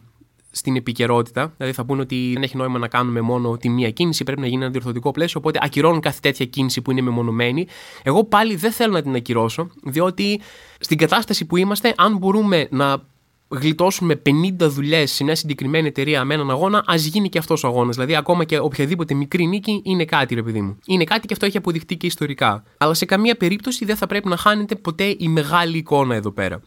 στην 0.50 0.76
επικαιρότητα. 0.76 1.52
Δηλαδή 1.56 1.74
θα 1.76 1.84
πούνε 1.84 2.00
ότι 2.00 2.30
δεν 2.32 2.42
έχει 2.42 2.56
νόημα 2.56 2.78
να 2.78 2.88
κάνουμε 2.88 3.20
μόνο 3.20 3.56
τη 3.56 3.68
μία 3.68 3.90
κίνηση, 3.90 4.24
πρέπει 4.24 4.40
να 4.40 4.46
γίνει 4.46 4.62
ένα 4.62 4.70
διορθωτικό 4.70 5.10
πλαίσιο. 5.10 5.40
Οπότε 5.40 5.58
ακυρώνουν 5.62 6.00
κάθε 6.00 6.18
τέτοια 6.22 6.46
κίνηση 6.46 6.82
που 6.82 6.90
είναι 6.90 7.00
μεμονωμένη. 7.00 7.66
Εγώ 8.02 8.24
πάλι 8.24 8.56
δεν 8.56 8.72
θέλω 8.72 8.92
να 8.92 9.02
την 9.02 9.14
ακυρώσω, 9.14 9.68
διότι 9.84 10.40
στην 10.78 10.98
κατάσταση 10.98 11.44
που 11.44 11.56
είμαστε, 11.56 11.94
αν 11.96 12.16
μπορούμε 12.16 12.68
να 12.70 13.08
γλιτώσουμε 13.50 14.22
50 14.26 14.30
δουλειές 14.58 15.10
σε 15.12 15.24
μια 15.24 15.34
συγκεκριμένη 15.34 15.88
εταιρεία 15.88 16.24
με 16.24 16.34
έναν 16.34 16.50
αγώνα, 16.50 16.82
ας 16.86 17.04
γίνει 17.04 17.28
και 17.28 17.38
αυτός 17.38 17.64
ο 17.64 17.66
αγώνας. 17.66 17.94
Δηλαδή, 17.94 18.16
ακόμα 18.16 18.44
και 18.44 18.58
οποιαδήποτε 18.58 19.14
μικρή 19.14 19.46
νίκη 19.46 19.80
είναι 19.84 20.04
κάτι, 20.04 20.34
ρε 20.34 20.42
παιδί 20.42 20.60
μου. 20.60 20.78
Είναι 20.86 21.04
κάτι 21.04 21.26
και 21.26 21.32
αυτό 21.32 21.46
έχει 21.46 21.56
αποδειχτεί 21.56 21.96
και 21.96 22.06
ιστορικά. 22.06 22.64
Αλλά 22.76 22.94
σε 22.94 23.04
καμία 23.04 23.36
περίπτωση 23.36 23.84
δεν 23.84 23.96
θα 23.96 24.06
πρέπει 24.06 24.28
να 24.28 24.36
χάνεται 24.36 24.74
ποτέ 24.74 25.14
η 25.18 25.28
μεγάλη 25.28 25.78
εικόνα 25.78 26.14
εδώ 26.14 26.30
πέρα. 26.30 26.60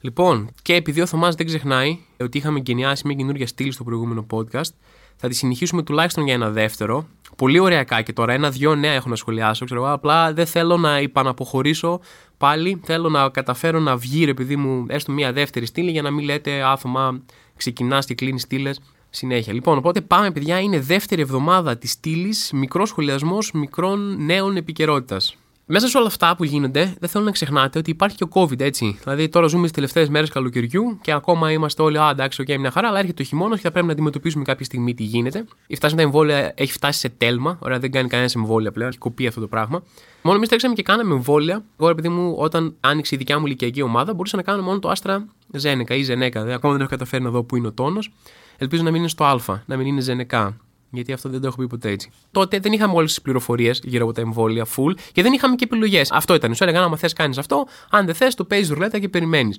Λοιπόν, 0.00 0.50
και 0.62 0.74
επειδή 0.74 1.00
ο 1.00 1.06
Θωμάς 1.06 1.34
δεν 1.34 1.46
ξεχνάει 1.46 1.98
ότι 2.20 2.38
είχαμε 2.38 2.60
γενιάσει 2.64 3.06
μια 3.06 3.16
καινούργια 3.16 3.46
στήλη 3.46 3.72
στο 3.72 3.84
προηγούμενο 3.84 4.26
podcast, 4.30 4.70
θα 5.16 5.28
τη 5.28 5.34
συνεχίσουμε 5.34 5.82
τουλάχιστον 5.82 6.24
για 6.24 6.34
ένα 6.34 6.50
δεύτερο. 6.50 7.06
Πολύ 7.36 7.58
ωραία 7.58 7.84
και 7.84 8.12
τώρα. 8.12 8.32
Ένα-δυο 8.32 8.74
νέα 8.74 8.92
έχω 8.92 9.08
να 9.08 9.16
σχολιάσω. 9.16 9.64
Ξέρω, 9.64 9.92
απλά 9.92 10.32
δεν 10.32 10.46
θέλω 10.46 10.76
να 10.76 11.00
υπαναποχωρήσω 11.00 12.00
πάλι. 12.38 12.80
Θέλω 12.84 13.08
να 13.08 13.28
καταφέρω 13.28 13.80
να 13.80 13.96
βγει, 13.96 14.24
ρε 14.28 14.36
παιδί 14.36 14.56
μου, 14.56 14.86
έστω 14.88 15.12
μια 15.12 15.32
δεύτερη 15.32 15.66
στήλη 15.66 15.90
για 15.90 16.02
να 16.02 16.10
μην 16.10 16.24
λέτε 16.24 16.62
α 16.62 16.72
Θωμά 16.72 17.22
ξεκινάς 17.56 17.98
και 17.98 18.14
κλείνεις 18.14 18.40
στήλες 18.40 18.80
συνέχεια. 19.10 19.52
Λοιπόν, 19.52 19.78
οπότε 19.78 20.00
πάμε, 20.00 20.30
παιδιά, 20.30 20.60
είναι 20.60 20.80
δεύτερη 20.80 21.22
εβδομάδα 21.22 21.76
της 21.76 21.90
στήλης, 21.90 22.50
μικρός 22.52 22.88
σχολιασμός 22.88 23.52
μικρών 23.52 24.24
νέων 24.24 24.56
επικαιρότητας. 24.56 25.36
Μέσα 25.66 25.88
σε 25.88 25.98
όλα 25.98 26.06
αυτά 26.06 26.36
που 26.36 26.44
γίνονται, 26.44 26.94
δεν 27.00 27.08
θέλω 27.08 27.24
να 27.24 27.30
ξεχνάτε 27.30 27.78
ότι 27.78 27.90
υπάρχει 27.90 28.16
και 28.16 28.24
ο 28.24 28.28
COVID, 28.32 28.60
έτσι. 28.60 28.98
Δηλαδή, 29.02 29.28
τώρα 29.28 29.46
ζούμε 29.46 29.66
τις 29.66 29.72
τελευταίες 29.72 30.08
μέρες 30.08 30.30
καλοκαιριού 30.30 30.98
και 31.00 31.12
ακόμα 31.12 31.52
είμαστε 31.52 31.82
όλοι, 31.82 31.98
Α, 31.98 32.08
εντάξει, 32.10 32.40
OK, 32.40 32.46
okay, 32.50 32.56
μια 32.58 32.70
χαρά, 32.70 32.88
αλλά 32.88 32.98
έρχεται 32.98 33.22
ο 33.22 33.28
χειμώνας 33.28 33.56
και 33.56 33.62
θα 33.62 33.70
πρέπει 33.70 33.86
να 33.86 33.92
αντιμετωπίσουμε 33.92 34.44
κάποια 34.44 34.64
στιγμή 34.64 34.94
τι 34.94 35.02
γίνεται. 35.02 35.44
Η 35.66 35.76
φάση 35.76 35.94
με 35.94 36.00
τα 36.00 36.06
εμβόλια 36.06 36.52
έχει 36.56 36.72
φτάσει 36.72 36.98
σε 36.98 37.08
τέλμα. 37.08 37.58
Ωραία, 37.60 37.78
δεν 37.78 37.90
κάνει 37.90 38.08
κανένας 38.08 38.34
εμβόλια 38.34 38.72
πλέον, 38.72 38.88
έχει 38.88 38.98
κοπεί 38.98 39.26
αυτό 39.26 39.40
το 39.40 39.46
πράγμα. 39.46 39.82
Μόνο 40.22 40.36
εμείς 40.36 40.48
τρέξαμε 40.48 40.74
και 40.74 40.82
κάναμε 40.82 41.14
εμβόλια. 41.14 41.64
Εγώ, 41.80 41.88
ρε 41.90 41.95
παιδί 41.95 42.08
μου, 42.08 42.34
όταν 42.38 42.74
άνοιξε 42.80 43.14
η 43.14 43.18
δικιά 43.18 43.38
μου 43.38 43.46
ηλικιακή 43.46 43.82
ομάδα, 43.82 44.14
μπορούσα 44.14 44.36
να 44.36 44.42
κάνω 44.42 44.62
μόνο 44.62 44.78
το 44.78 44.88
άστρα 44.88 45.26
Ζένεκα 45.52 45.94
ή 45.94 46.02
Ζενέκα. 46.02 46.40
ακόμα 46.40 46.72
δεν 46.72 46.80
έχω 46.80 46.90
καταφέρει 46.90 47.22
να 47.22 47.30
δω 47.30 47.42
που 47.42 47.56
είναι 47.56 47.66
ο 47.66 47.72
τόνος. 47.72 48.12
Ελπίζω 48.58 48.82
να 48.82 48.90
μην 48.90 49.00
είναι 49.00 49.08
στο 49.08 49.24
Α, 49.24 49.62
να 49.66 49.76
μην 49.76 49.86
είναι 49.86 50.00
Ζενεκά. 50.00 50.56
Γιατί 50.94 51.12
αυτό 51.12 51.28
δεν 51.28 51.40
το 51.40 51.46
έχω 51.46 51.56
πει 51.56 51.66
ποτέ 51.66 51.90
έτσι. 51.90 52.10
Τότε 52.30 52.58
δεν 52.58 52.72
είχαμε 52.72 52.94
όλες 52.94 53.12
τις 53.12 53.22
πληροφορίες 53.22 53.80
γύρω 53.84 54.04
από 54.04 54.12
τα 54.12 54.20
εμβόλια 54.20 54.66
full 54.76 54.94
και 55.12 55.22
δεν 55.22 55.32
είχαμε 55.32 55.54
και 55.54 55.64
επιλογές. 55.64 56.10
Αυτό 56.12 56.34
ήταν. 56.34 56.54
Σου 56.54 56.64
έλεγαν, 56.64 56.82
άμα 56.82 56.96
θες, 56.96 57.12
κάνεις 57.12 57.38
αυτό. 57.38 57.66
Αν 57.90 58.06
δεν 58.06 58.14
θες, 58.14 58.34
το 58.34 58.44
παίζεις 58.44 58.70
ρουλέτα 58.70 58.98
και 58.98 59.08
περιμένεις. 59.08 59.58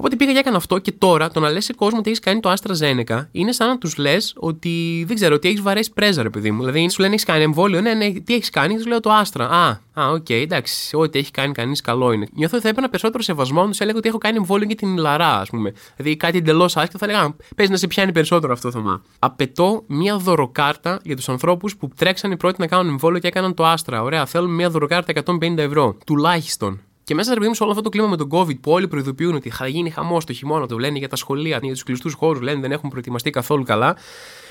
Οπότε 0.00 0.16
πήγα 0.16 0.32
και 0.32 0.38
έκανα 0.38 0.56
αυτό 0.56 0.78
και 0.78 0.92
τώρα 0.92 1.30
το 1.30 1.40
να 1.40 1.50
λες 1.50 1.64
σε 1.64 1.72
κόσμο 1.72 1.98
ότι 1.98 2.08
έχεις 2.08 2.20
κάνει 2.20 2.40
το 2.40 2.48
Άστρα 2.48 2.74
Ζένεκα 2.74 3.28
είναι 3.32 3.52
σαν 3.52 3.68
να 3.68 3.78
τους 3.78 3.96
λες 3.96 4.34
ότι 4.36 5.04
δεν 5.06 5.16
ξέρω, 5.16 5.34
ότι 5.34 5.48
έχεις 5.48 5.60
βαρέσει 5.60 5.92
πρέζα, 5.92 6.22
ρε 6.22 6.30
παιδί 6.30 6.50
μου. 6.50 6.64
Δηλαδή 6.64 6.88
σου 6.88 7.00
λένε 7.00 7.12
έχεις 7.12 7.24
κάνει 7.24 7.42
εμβόλιο, 7.42 7.80
ναι, 7.80 7.94
ναι, 7.94 8.12
τι 8.12 8.34
έχεις 8.34 8.50
κάνει, 8.50 8.74
τους 8.74 8.86
λέω 8.86 9.00
το 9.00 9.10
Άστρα. 9.10 9.48
Α, 9.48 9.68
α, 9.68 10.10
OK, 10.10 10.24
okay, 10.28 10.32
εντάξει, 10.32 10.96
ό,τι 10.96 11.18
έχει 11.18 11.30
κάνει 11.30 11.52
κανείς 11.52 11.80
καλό 11.80 12.12
είναι. 12.12 12.26
Νιώθω 12.32 12.54
ότι 12.54 12.64
θα 12.64 12.70
έπαιρνα 12.70 12.88
περισσότερο 12.88 13.22
σεβασμό 13.22 13.66
τους 13.66 13.80
έλεγα 13.80 13.98
ότι 13.98 14.08
έχω 14.08 14.18
κάνει 14.18 14.36
εμβόλιο 14.36 14.66
για 14.66 14.76
την 14.76 14.96
ιλαρά, 14.96 15.38
ας 15.38 15.48
πούμε. 15.48 15.72
Δηλαδή 15.96 16.16
κάτι 16.16 16.38
εντελώς 16.38 16.76
άσχετο 16.76 16.98
θα 16.98 17.04
έλεγα, 17.04 17.36
παίζει 17.56 17.72
να 17.72 17.78
σε 17.78 17.86
πιάνει 17.86 18.12
περισσότερο 18.12 18.52
αυτό 18.52 18.70
το 18.70 18.78
θέμα. 18.78 19.02
Απαιτώ 19.18 19.84
μία 19.86 20.16
δωροκάρτα 20.16 21.00
για 21.02 21.16
τους 21.16 21.28
ανθρώπους 21.28 21.76
που 21.76 21.88
τρέξαν 21.96 22.36
πρώτοι 22.36 22.60
να 22.60 22.66
κάνουν 22.66 22.88
εμβόλιο 22.88 23.18
και 23.18 23.28
έκαναν 23.28 23.54
το 23.54 23.66
Άστρα. 23.66 24.02
Ωραία, 24.02 24.26
θέλουν 24.26 24.50
μία 24.50 24.70
δωροκάρτα 24.70 25.12
150 25.24 25.56
ευρώ. 25.56 25.96
Τουλάχιστον. 26.06 26.80
Και 27.10 27.16
μέσα 27.16 27.32
σε 27.52 27.62
όλο 27.62 27.70
αυτό 27.70 27.82
το 27.82 27.88
κλίμα 27.88 28.06
με 28.06 28.16
τον 28.16 28.28
COVID 28.30 28.60
που 28.60 28.72
όλοι 28.72 28.88
προειδοποιούν 28.88 29.34
ότι 29.34 29.50
θα 29.50 29.66
γίνει 29.66 29.90
χαμός 29.90 30.24
το 30.24 30.32
χειμώνα, 30.32 30.66
το 30.66 30.78
λένε 30.78 30.98
για 30.98 31.08
τα 31.08 31.16
σχολεία, 31.16 31.58
για 31.62 31.72
τους 31.72 31.82
κλειστούς 31.82 32.14
χώρους, 32.14 32.40
λένε 32.40 32.60
δεν 32.60 32.72
έχουν 32.72 32.90
προετοιμαστεί 32.90 33.30
καθόλου 33.30 33.62
καλά. 33.62 33.96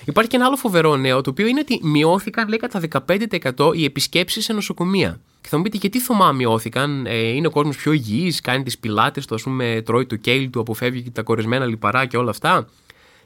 Υπάρχει 0.05 0.29
και 0.29 0.35
ένα 0.35 0.45
άλλο 0.45 0.55
φοβερό 0.55 0.95
νέο, 0.95 1.21
το 1.21 1.29
οποίο 1.29 1.47
είναι 1.47 1.59
ότι 1.59 1.79
μειώθηκαν, 1.83 2.47
λέει, 2.47 2.57
κατά 2.57 2.79
15% 2.79 3.73
οι 3.73 3.83
επισκέψεις 3.83 4.43
σε 4.43 4.53
νοσοκομεία. 4.53 5.19
Και 5.41 5.47
θα 5.49 5.57
μου 5.57 5.63
πείτε, 5.63 5.77
γιατί 5.77 5.99
θωμά 5.99 6.31
μειώθηκαν, 6.31 7.05
ε, 7.05 7.17
είναι 7.17 7.47
ο 7.47 7.49
κόσμος 7.49 7.77
πιο 7.77 7.91
υγιής, 7.91 8.41
κάνει 8.41 8.63
τις 8.63 8.77
πιλάτες 8.77 9.25
του, 9.25 9.35
ας 9.35 9.41
πούμε, 9.43 9.81
τρώει 9.85 10.05
το 10.05 10.15
κέιλ 10.15 10.49
του, 10.49 10.59
αποφεύγει 10.59 11.11
τα 11.11 11.21
κορεσμένα 11.21 11.65
λιπαρά 11.65 12.05
και 12.05 12.17
όλα 12.17 12.29
αυτά; 12.29 12.67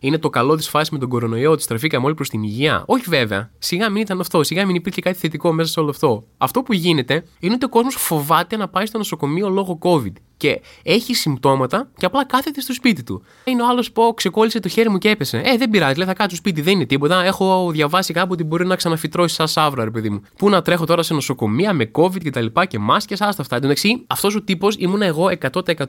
Είναι 0.04 0.18
το 0.18 0.30
καλό 0.30 0.56
της 0.56 0.70
φάσης 0.70 0.90
με 0.90 0.98
τον 0.98 1.10
κορονοϊό, 1.10 1.52
ότι 1.52 1.62
στραφήκαμε 1.62 2.06
όλοι 2.06 2.16
προς 2.16 2.30
την 2.30 2.44
υγεία. 2.44 2.84
Όχι 2.86 3.04
βέβαια. 3.08 3.52
Σιγά 3.60 3.90
μην 3.90 4.02
ήταν 4.02 4.20
αυτό. 4.20 4.44
Σιγά 4.44 4.66
μην 4.66 4.76
υπήρχε 4.76 5.02
κάτι 5.02 5.18
θετικό 5.18 5.52
μέσα 5.52 5.72
σε 5.72 5.80
όλο 5.80 5.90
αυτό. 5.90 6.24
Αυτό 6.38 6.62
που 6.62 6.74
γίνεται 6.74 7.24
είναι 7.40 7.54
ότι 7.54 7.66
ο 7.66 7.70
κόσμος 7.70 7.96
φοβάται 7.96 8.58
να 8.58 8.68
πάει 8.68 8.86
στο 8.86 8.98
νοσοκομείο 8.98 9.50
λόγω 9.50 9.78
COVID 9.82 10.14
και 10.44 10.62
έχει 10.84 11.14
συμπτώματα 11.14 11.90
και 11.98 12.06
απλά 12.06 12.26
κάθεται 12.26 12.62
στο 12.62 12.74
σπίτι 12.74 13.04
του. 13.04 13.24
Είναι 13.44 13.62
ο 13.62 13.68
άλλος 13.68 13.92
που 13.92 14.14
ξεκόλλησε 14.16 14.60
το 14.60 14.68
χέρι 14.68 14.90
μου 14.90 14.98
και 14.98 15.10
έπεσε. 15.10 15.42
Ε, 15.46 15.58
δεν 15.58 15.70
πειράζει, 15.70 15.98
λέει, 15.98 16.08
θα 16.08 16.14
κάτσω 16.14 16.36
σπίτι, 16.36 16.62
δεν 16.62 16.74
είναι 16.74 16.86
τίποτα. 16.86 17.24
Έχω 17.24 17.72
διαβάσει 17.72 18.14
κάπου 18.14 18.30
ότι 18.32 18.44
μπορεί 18.44 18.66
να 18.66 18.76
ξαναφυτρώσει 18.76 19.36
σαν 19.36 19.48
σαύρα, 19.48 19.84
ρε 19.84 19.92
παιδί 19.92 20.10
μου. 20.10 20.22
Πού 20.38 20.50
να 20.50 20.62
τρέχω 20.62 20.86
τώρα 20.86 21.04
σε 21.04 21.14
νοσοκομεία 21.14 21.74
με 21.74 21.92
COVID 21.92 22.20
και 22.24 22.30
τα 22.30 22.42
λοιπά 22.42 22.66
και 22.66 22.80
μάσκες, 22.80 23.22
άστα 23.22 23.42
αυτά. 23.42 23.56
Εντάξει, 23.56 24.04
αυτός 24.08 24.36
ο 24.36 24.42
τύπος 24.42 24.76
ήμουν 24.80 25.02
εγώ 25.02 25.30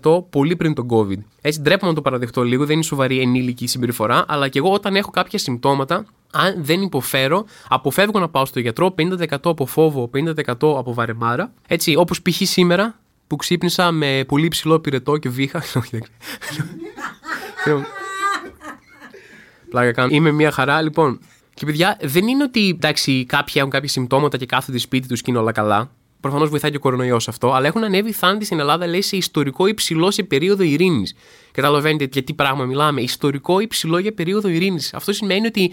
100% 0.00 0.24
πολύ 0.30 0.56
πριν 0.56 0.74
τον 0.74 0.88
COVID. 0.90 1.18
Έτσι 1.40 1.60
ντρέπομαι 1.60 1.90
να 1.90 1.96
το 1.96 2.02
παραδεχτώ 2.02 2.42
λίγο, 2.42 2.64
δεν 2.64 2.74
είναι 2.74 2.84
σοβαρή 2.84 3.20
ενήλικη 3.20 3.66
συμπεριφορά, 3.66 4.03
αλλά 4.28 4.48
και 4.48 4.58
εγώ 4.58 4.72
όταν 4.72 4.96
έχω 4.96 5.10
κάποια 5.10 5.38
συμπτώματα, 5.38 6.06
αν 6.32 6.54
δεν 6.56 6.82
υποφέρω, 6.82 7.44
αποφεύγω 7.68 8.18
να 8.18 8.28
πάω 8.28 8.44
στο 8.44 8.60
γιατρό 8.60 8.94
50% 8.98 9.26
από 9.44 9.66
φόβο, 9.66 10.10
50% 10.14 10.34
από 10.60 10.94
βαρεμάρα. 10.94 11.52
Έτσι, 11.68 11.96
όπως 11.96 12.22
π.χ. 12.22 12.36
σήμερα, 12.42 12.98
που 13.26 13.36
ξύπνησα 13.36 13.90
με 13.90 14.24
πολύ 14.28 14.48
ψηλό 14.48 14.80
πυρετό 14.80 15.16
και 15.16 15.28
βήχα. 15.28 15.62
Πλάκα 19.70 19.92
κάνω. 19.92 20.14
Είμαι 20.14 20.30
μια 20.30 20.50
χαρά. 20.50 20.82
Λοιπόν, 20.82 21.20
και 21.54 21.66
παιδιά, 21.66 21.98
δεν 22.02 22.28
είναι 22.28 22.42
ότι 22.42 22.68
εντάξει, 22.68 23.24
κάποιοι 23.24 23.54
έχουν 23.56 23.70
κάποια 23.70 23.88
συμπτώματα 23.88 24.36
και 24.36 24.46
κάθονται 24.46 24.78
σπίτι 24.78 25.08
τους 25.08 25.22
και 25.22 25.30
είναι 25.30 25.40
όλα 25.40 25.52
καλά. 25.52 25.90
Προφανώς 26.24 26.48
βοηθάει 26.48 26.70
και 26.70 26.76
ο 26.76 26.80
κορονοϊός 26.80 27.28
αυτό, 27.28 27.52
αλλά 27.52 27.66
έχουν 27.66 27.84
ανέβει 27.84 28.12
θάνατοι 28.12 28.44
στην 28.44 28.60
Ελλάδα, 28.60 28.86
λέει, 28.86 29.02
σε 29.02 29.16
ιστορικό 29.16 29.66
υψηλό 29.66 30.10
σε 30.10 30.22
περίοδο 30.22 30.62
ειρήνης. 30.62 31.14
Καταλαβαίνετε 31.52 32.08
για 32.12 32.22
τι 32.22 32.34
πράγμα 32.34 32.64
μιλάμε. 32.64 33.00
Ιστορικό 33.00 33.60
υψηλό 33.60 33.98
για 33.98 34.12
περίοδο 34.14 34.48
ειρήνης. 34.48 34.94
Αυτό 34.94 35.12
σημαίνει 35.12 35.46
ότι 35.46 35.72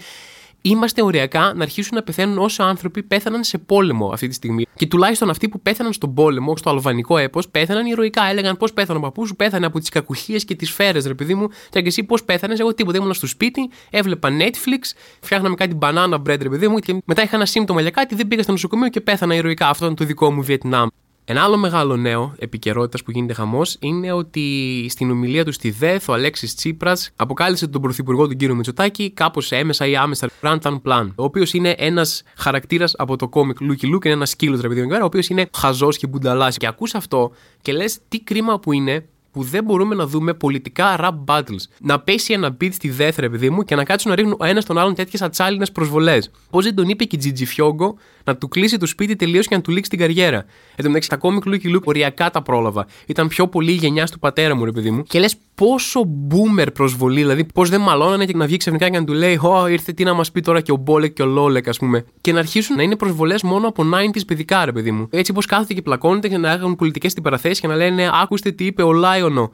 είμαστε 0.62 1.02
οριακά 1.02 1.52
να 1.54 1.62
αρχίσουν 1.62 1.96
να 1.96 2.02
πεθαίνουν 2.02 2.38
όσο 2.38 2.62
άνθρωποι 2.62 3.02
πέθαναν 3.02 3.44
σε 3.44 3.58
πόλεμο 3.58 4.10
αυτή 4.12 4.28
τη 4.28 4.34
στιγμή. 4.34 4.66
Και 4.74 4.86
τουλάχιστον 4.86 5.30
αυτοί 5.30 5.48
που 5.48 5.60
πέθαναν 5.60 5.92
στον 5.92 6.14
πόλεμο, 6.14 6.56
στο 6.56 6.70
αλβανικό 6.70 7.18
έπος, 7.18 7.48
πέθαναν 7.48 7.86
ηρωικά. 7.86 8.24
Έλεγαν 8.24 8.56
πώς 8.56 8.72
πέθανε 8.72 8.98
ο 8.98 9.02
παππούς 9.02 9.28
σου, 9.28 9.36
πέθανε 9.36 9.66
από 9.66 9.78
τις 9.78 9.88
κακουχίες 9.88 10.44
και 10.44 10.54
τις 10.54 10.70
φέρε, 10.70 11.00
ρε 11.00 11.14
παιδί 11.14 11.34
μου. 11.34 11.48
Και 11.70 11.82
εσύ 11.84 12.04
πώς 12.04 12.24
πέθανες, 12.24 12.60
εγώ 12.60 12.74
τίποτα. 12.74 12.98
Ήμουν 12.98 13.14
στο 13.14 13.26
σπίτι, 13.26 13.70
έβλεπα 13.90 14.28
Netflix, 14.38 14.96
φτιάχναμε 15.20 15.54
κάτι 15.54 15.78
banana 15.80 16.14
bread, 16.14 16.40
ρε 16.42 16.48
παιδί 16.48 16.68
μου, 16.68 16.78
και 16.78 17.02
μετά 17.04 17.22
είχα 17.22 17.36
ένα 17.36 17.46
σύμπτωμα 17.46 17.80
για 17.80 17.90
κάτι, 17.90 18.14
δεν 18.14 18.28
πήγα 18.28 18.42
στο 18.42 18.52
νοσοκομείο 18.52 18.88
και 18.88 19.00
πέθανα 19.00 19.34
ηρωικά. 19.34 19.68
Αυτό 19.68 19.84
ήταν 19.84 19.96
το 19.96 20.04
δικό 20.04 20.32
μου 20.32 20.42
Βιετνάμ. 20.42 20.88
Ένα 21.32 21.42
άλλο 21.42 21.56
μεγάλο 21.56 21.96
νέο 21.96 22.34
επικαιρότητας 22.38 23.02
που 23.02 23.10
γίνεται 23.10 23.32
χαμός 23.32 23.76
είναι 23.80 24.12
ότι 24.12 24.86
στην 24.90 25.10
ομιλία 25.10 25.44
του 25.44 25.52
στη 25.52 25.70
ΔΕΘ 25.70 26.08
ο 26.08 26.12
Αλέξης 26.12 26.54
Τσίπρας 26.54 27.10
αποκάλεσε 27.16 27.66
τον 27.66 27.82
πρωθυπουργό 27.82 28.28
του 28.28 28.36
κύριο 28.36 28.54
Μητσοτάκη 28.54 29.10
κάπως 29.10 29.52
έμμεσα 29.52 29.86
ή 29.86 29.96
άμεσα 29.96 30.30
Ραντανπλάν, 30.42 31.08
ο 31.14 31.24
οποίος 31.24 31.52
είναι 31.52 31.74
ένας 31.78 32.22
χαρακτήρας 32.36 32.94
από 32.98 33.16
το 33.16 33.28
κόμικ 33.28 33.60
Λούκι 33.60 33.86
Λούκ, 33.86 34.04
είναι 34.04 34.14
ένας 34.14 34.30
σκύλος 34.30 34.58
τραπεζικό, 34.58 34.96
ο 35.00 35.04
οποίος 35.04 35.28
είναι 35.28 35.48
χαζός 35.56 35.98
και 35.98 36.06
μπουνταλάς. 36.06 36.56
Και 36.56 36.66
ακούς 36.66 36.94
αυτό 36.94 37.32
και 37.62 37.72
λες 37.72 37.98
τι 38.08 38.20
κρίμα 38.20 38.58
που 38.58 38.72
είναι 38.72 39.06
που 39.32 39.42
δεν 39.42 39.64
μπορούμε 39.64 39.94
να 39.94 40.06
δούμε 40.06 40.34
πολιτικά 40.34 40.96
rap 41.00 41.24
battles. 41.24 41.64
Να 41.80 42.00
πέσει 42.00 42.32
ένα 42.32 42.56
beat 42.60 42.72
στη 42.72 42.90
ΔΕΘ, 42.90 43.19
ρε 43.19 43.30
παιδί 43.30 43.50
μου, 43.50 43.62
και 43.62 43.74
να 43.74 43.84
κάτσουν 43.84 44.10
να 44.10 44.16
ρίχνουν 44.16 44.36
ο 44.38 44.44
ένας 44.44 44.64
τον 44.64 44.78
άλλον 44.78 44.94
τέτοιες 44.94 45.22
ατσάλινες 45.22 45.72
προσβολές. 45.72 46.30
Πώς 46.50 46.64
δεν 46.64 46.74
τον 46.74 46.88
είπε 46.88 47.04
και 47.04 47.16
η 47.16 47.18
Τζιτζιφιόγκο 47.18 47.96
να 48.24 48.36
του 48.36 48.48
κλείσει 48.48 48.76
το 48.76 48.86
σπίτι 48.86 49.16
τελείως 49.16 49.46
και 49.46 49.54
να 49.54 49.60
του 49.60 49.70
λήξει 49.70 49.90
την 49.90 49.98
καριέρα. 49.98 50.36
Εν 50.76 50.84
τω 50.84 50.86
μεταξύ, 50.86 51.08
τα 51.08 51.16
κόμικ 51.16 51.46
Λούκι 51.46 51.68
Λούκ 51.68 51.86
οριακά 51.86 52.30
τα 52.30 52.42
πρόλαβα. 52.42 52.86
Ήταν 53.06 53.28
πιο 53.28 53.48
πολύ 53.48 53.72
γενιά 53.72 54.06
του 54.06 54.18
πατέρα 54.18 54.54
μου, 54.54 54.64
ρε 54.64 54.72
παιδί 54.72 54.90
μου. 54.90 55.02
Και 55.02 55.18
λες 55.18 55.36
πόσο 55.54 56.00
boomer 56.30 56.66
προσβολή, 56.74 57.20
δηλαδή 57.20 57.44
πώς 57.44 57.70
δεν 57.70 57.80
μαλώνανε 57.80 58.24
και 58.24 58.36
να 58.36 58.46
βγει 58.46 58.56
ξαφνικά 58.56 58.90
και 58.90 58.98
να 58.98 59.04
του 59.04 59.12
λέει 59.12 59.36
Ω, 59.42 59.66
ήρθε 59.66 59.92
τι 59.92 60.04
να 60.04 60.14
μας 60.14 60.32
πει 60.32 60.40
τώρα 60.40 60.60
και 60.60 60.72
ο 60.72 60.76
Μπόλεκ 60.76 61.12
και 61.12 61.22
ο 61.22 61.26
Λόλεκ, 61.26 61.68
ας 61.68 61.78
πούμε. 61.78 62.04
Και 62.20 62.32
να 62.32 62.38
αρχίσουν 62.38 62.76
να 62.76 62.82
είναι 62.82 62.96
προσβολές 62.96 63.42
μόνο 63.42 63.68
από 63.68 63.84
90 64.14 64.20
παιδικά, 64.26 64.64
ρε 64.64 64.72
παιδί 64.72 64.90
μου. 64.90 65.08
Έτσι 65.10 65.32
πώς 65.32 65.42
κάθεται 65.42 65.74
και 65.74 65.82
πλακώνεται 65.82 66.28
και 66.28 66.38
να 66.38 66.50
έχουν 66.50 66.76
πολιτικές 66.76 67.10
αντιπαραθέσεις 67.10 67.60
και 67.60 67.66
να 67.66 67.76
λένε 67.76 68.10
Ακούστε 68.22 68.50
τι 68.50 68.64
είπε 68.64 68.82
ο 68.82 68.92
Λάιον-Ο. 68.92 69.50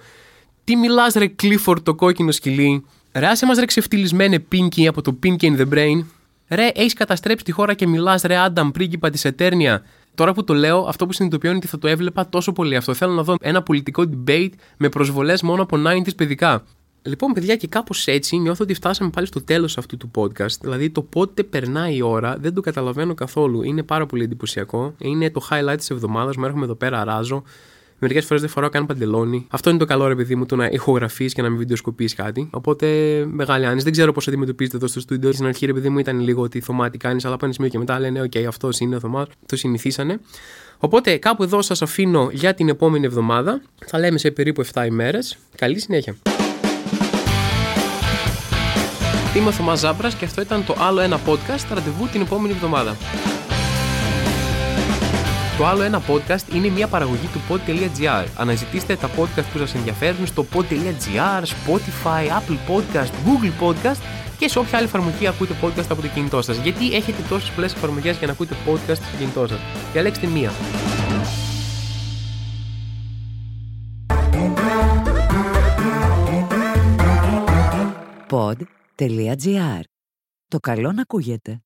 Τι 0.64 0.76
μιλάς, 0.76 1.14
ρε 1.14 1.26
Κλίφορντ 1.26 1.82
το 1.82 1.94
κόκκινο 1.94 2.30
σκυλί. 2.30 2.84
Ρε, 3.12 3.26
άσε 3.26 3.46
μας 3.46 3.58
ρε 3.58 3.64
ξεφτυλισμένε 3.64 4.44
Pinky 4.52 4.84
από 4.84 5.02
το 5.02 5.18
Pinky 5.22 5.42
and 5.42 5.58
the 5.58 5.68
Brain. 5.74 6.04
Ρε, 6.48 6.70
έχεις 6.74 6.92
καταστρέψει 6.92 7.44
τη 7.44 7.52
χώρα 7.52 7.74
και 7.74 7.86
μιλάς, 7.86 8.22
ρε, 8.22 8.36
Άνταμ, 8.36 8.70
πρίγκιπα 8.70 9.10
της 9.10 9.24
Ετέρνια. 9.24 9.82
Τώρα 10.14 10.32
που 10.32 10.44
το 10.44 10.54
λέω, 10.54 10.84
αυτό 10.88 11.06
που 11.06 11.12
συνειδητοποιώ 11.12 11.48
είναι 11.50 11.58
ότι 11.58 11.66
θα 11.66 11.78
το 11.78 11.88
έβλεπα 11.88 12.28
τόσο 12.28 12.52
πολύ 12.52 12.76
αυτό. 12.76 12.94
Θέλω 12.94 13.12
να 13.12 13.22
δω 13.22 13.34
ένα 13.40 13.62
πολιτικό 13.62 14.04
debate 14.12 14.50
με 14.76 14.88
προσβολές 14.88 15.42
μόνο 15.42 15.62
από 15.62 15.76
90s 15.86 16.16
παιδικά. 16.16 16.64
Λοιπόν, 17.02 17.32
παιδιά, 17.32 17.56
και 17.56 17.66
κάπως 17.66 18.06
έτσι 18.06 18.36
νιώθω 18.36 18.64
ότι 18.64 18.74
φτάσαμε 18.74 19.10
πάλι 19.10 19.26
στο 19.26 19.42
τέλος 19.42 19.78
αυτού 19.78 19.96
του 19.96 20.10
podcast. 20.14 20.58
Δηλαδή, 20.60 20.90
το 20.90 21.02
πότε 21.02 21.42
περνάει 21.42 21.96
η 21.96 22.02
ώρα 22.02 22.36
δεν 22.40 22.54
το 22.54 22.60
καταλαβαίνω 22.60 23.14
καθόλου. 23.14 23.62
Είναι 23.62 23.82
πάρα 23.82 24.06
πολύ 24.06 24.24
εντυπωσιακό. 24.24 24.94
Είναι 24.98 25.30
το 25.30 25.48
highlight 25.50 25.76
της 25.76 25.90
εβδομάδας. 25.90 26.36
Μου 26.36 26.44
έρχομαι 26.44 26.64
εδώ 26.64 26.74
πέρα, 26.74 27.04
ράζω. 27.04 27.42
Μερικές 28.00 28.24
φορές 28.24 28.42
δεν 28.42 28.50
φοράω 28.50 28.68
καν 28.68 28.86
παντελόνι. 28.86 29.46
Αυτό 29.50 29.70
είναι 29.70 29.78
το 29.78 29.84
καλό, 29.84 30.06
ρε 30.06 30.14
παιδί 30.14 30.34
μου, 30.34 30.46
το 30.46 30.56
να 30.56 30.66
ηχογραφείς 30.66 31.34
και 31.34 31.42
να 31.42 31.48
μην 31.48 31.58
βιντεοσκοπείς 31.58 32.14
κάτι. 32.14 32.48
Οπότε, 32.52 32.86
μεγάλη 33.26 33.66
άνεση. 33.66 33.84
Δεν 33.84 33.92
ξέρω 33.92 34.12
πώς 34.12 34.28
αντιμετωπίζετε 34.28 34.76
εδώ 34.76 34.86
στο 34.86 35.00
στούντιο. 35.00 35.32
Στην 35.32 35.46
αρχή, 35.46 35.66
ρε 35.66 35.72
παιδί 35.72 35.88
μου, 35.88 35.98
ήταν 35.98 36.20
λίγο 36.20 36.42
ότι 36.42 36.60
Θωμά 36.60 36.90
τι 36.90 36.98
κάνεις, 36.98 37.24
αλλά 37.24 37.36
πάνε 37.36 37.52
σημείο 37.52 37.70
και 37.70 37.78
μετά 37.78 37.98
λένε, 38.00 38.22
OK, 38.22 38.38
αυτός 38.38 38.80
είναι 38.80 38.96
ο 38.96 39.00
Θωμά. 39.00 39.26
Το 39.46 39.56
συνηθίσανε. 39.56 40.20
Οπότε, 40.78 41.16
κάπου 41.16 41.42
εδώ 41.42 41.62
σας 41.62 41.82
αφήνω 41.82 42.28
για 42.32 42.54
την 42.54 42.68
επόμενη 42.68 43.06
εβδομάδα. 43.06 43.62
Θα 43.86 43.98
λέμε 43.98 44.18
σε 44.18 44.30
περίπου 44.30 44.64
7 44.72 44.86
ημέρες. 44.86 45.38
Καλή 45.56 45.80
συνέχεια. 45.80 46.16
Είμαι 49.36 49.48
ο 49.48 49.52
Θωμάς 49.52 49.78
Ζάμπρας 49.78 50.14
και 50.14 50.24
αυτό 50.24 50.40
ήταν 50.40 50.64
το 50.64 50.74
άλλο 50.78 51.00
ένα 51.00 51.20
podcast 51.26 51.66
ραντεβού 51.74 52.08
την 52.12 52.20
επόμενη 52.20 52.52
εβδομάδα. 52.52 52.96
Το 55.58 55.66
άλλο 55.66 55.82
ένα 55.82 56.02
podcast 56.08 56.54
είναι 56.54 56.68
μια 56.68 56.88
παραγωγή 56.88 57.26
του 57.26 57.40
pod.gr. 57.48 58.26
Αναζητήστε 58.36 58.96
τα 58.96 59.08
podcast 59.08 59.44
που 59.52 59.58
σας 59.58 59.74
ενδιαφέρουν 59.74 60.26
στο 60.26 60.46
pod.gr, 60.54 61.42
Spotify, 61.42 62.26
Apple 62.26 62.58
Podcast, 62.68 63.10
Google 63.26 63.62
Podcast 63.62 64.00
και 64.38 64.48
σε 64.48 64.58
όποια 64.58 64.78
άλλη 64.78 64.86
εφαρμογή 64.86 65.26
ακούτε 65.26 65.54
podcast 65.62 65.86
από 65.90 66.02
το 66.02 66.08
κινητό 66.08 66.42
σας. 66.42 66.56
Γιατί 66.56 66.94
έχετε 66.94 67.22
τόσες 67.28 67.50
πολλές 67.50 67.74
εφαρμογές 67.74 68.16
για 68.16 68.26
να 68.26 68.32
ακούτε 68.32 68.54
podcast 68.66 68.94
στο 68.94 69.16
κινητό 69.18 69.46
σας. 69.46 69.58
Διαλέξτε 69.92 70.26
μία. 70.26 70.50
Pod 78.30 78.56
pod.gr. 78.96 79.80
Το 80.48 80.58
καλό 80.58 80.92
να 80.92 81.02
ακούγεται. 81.02 81.62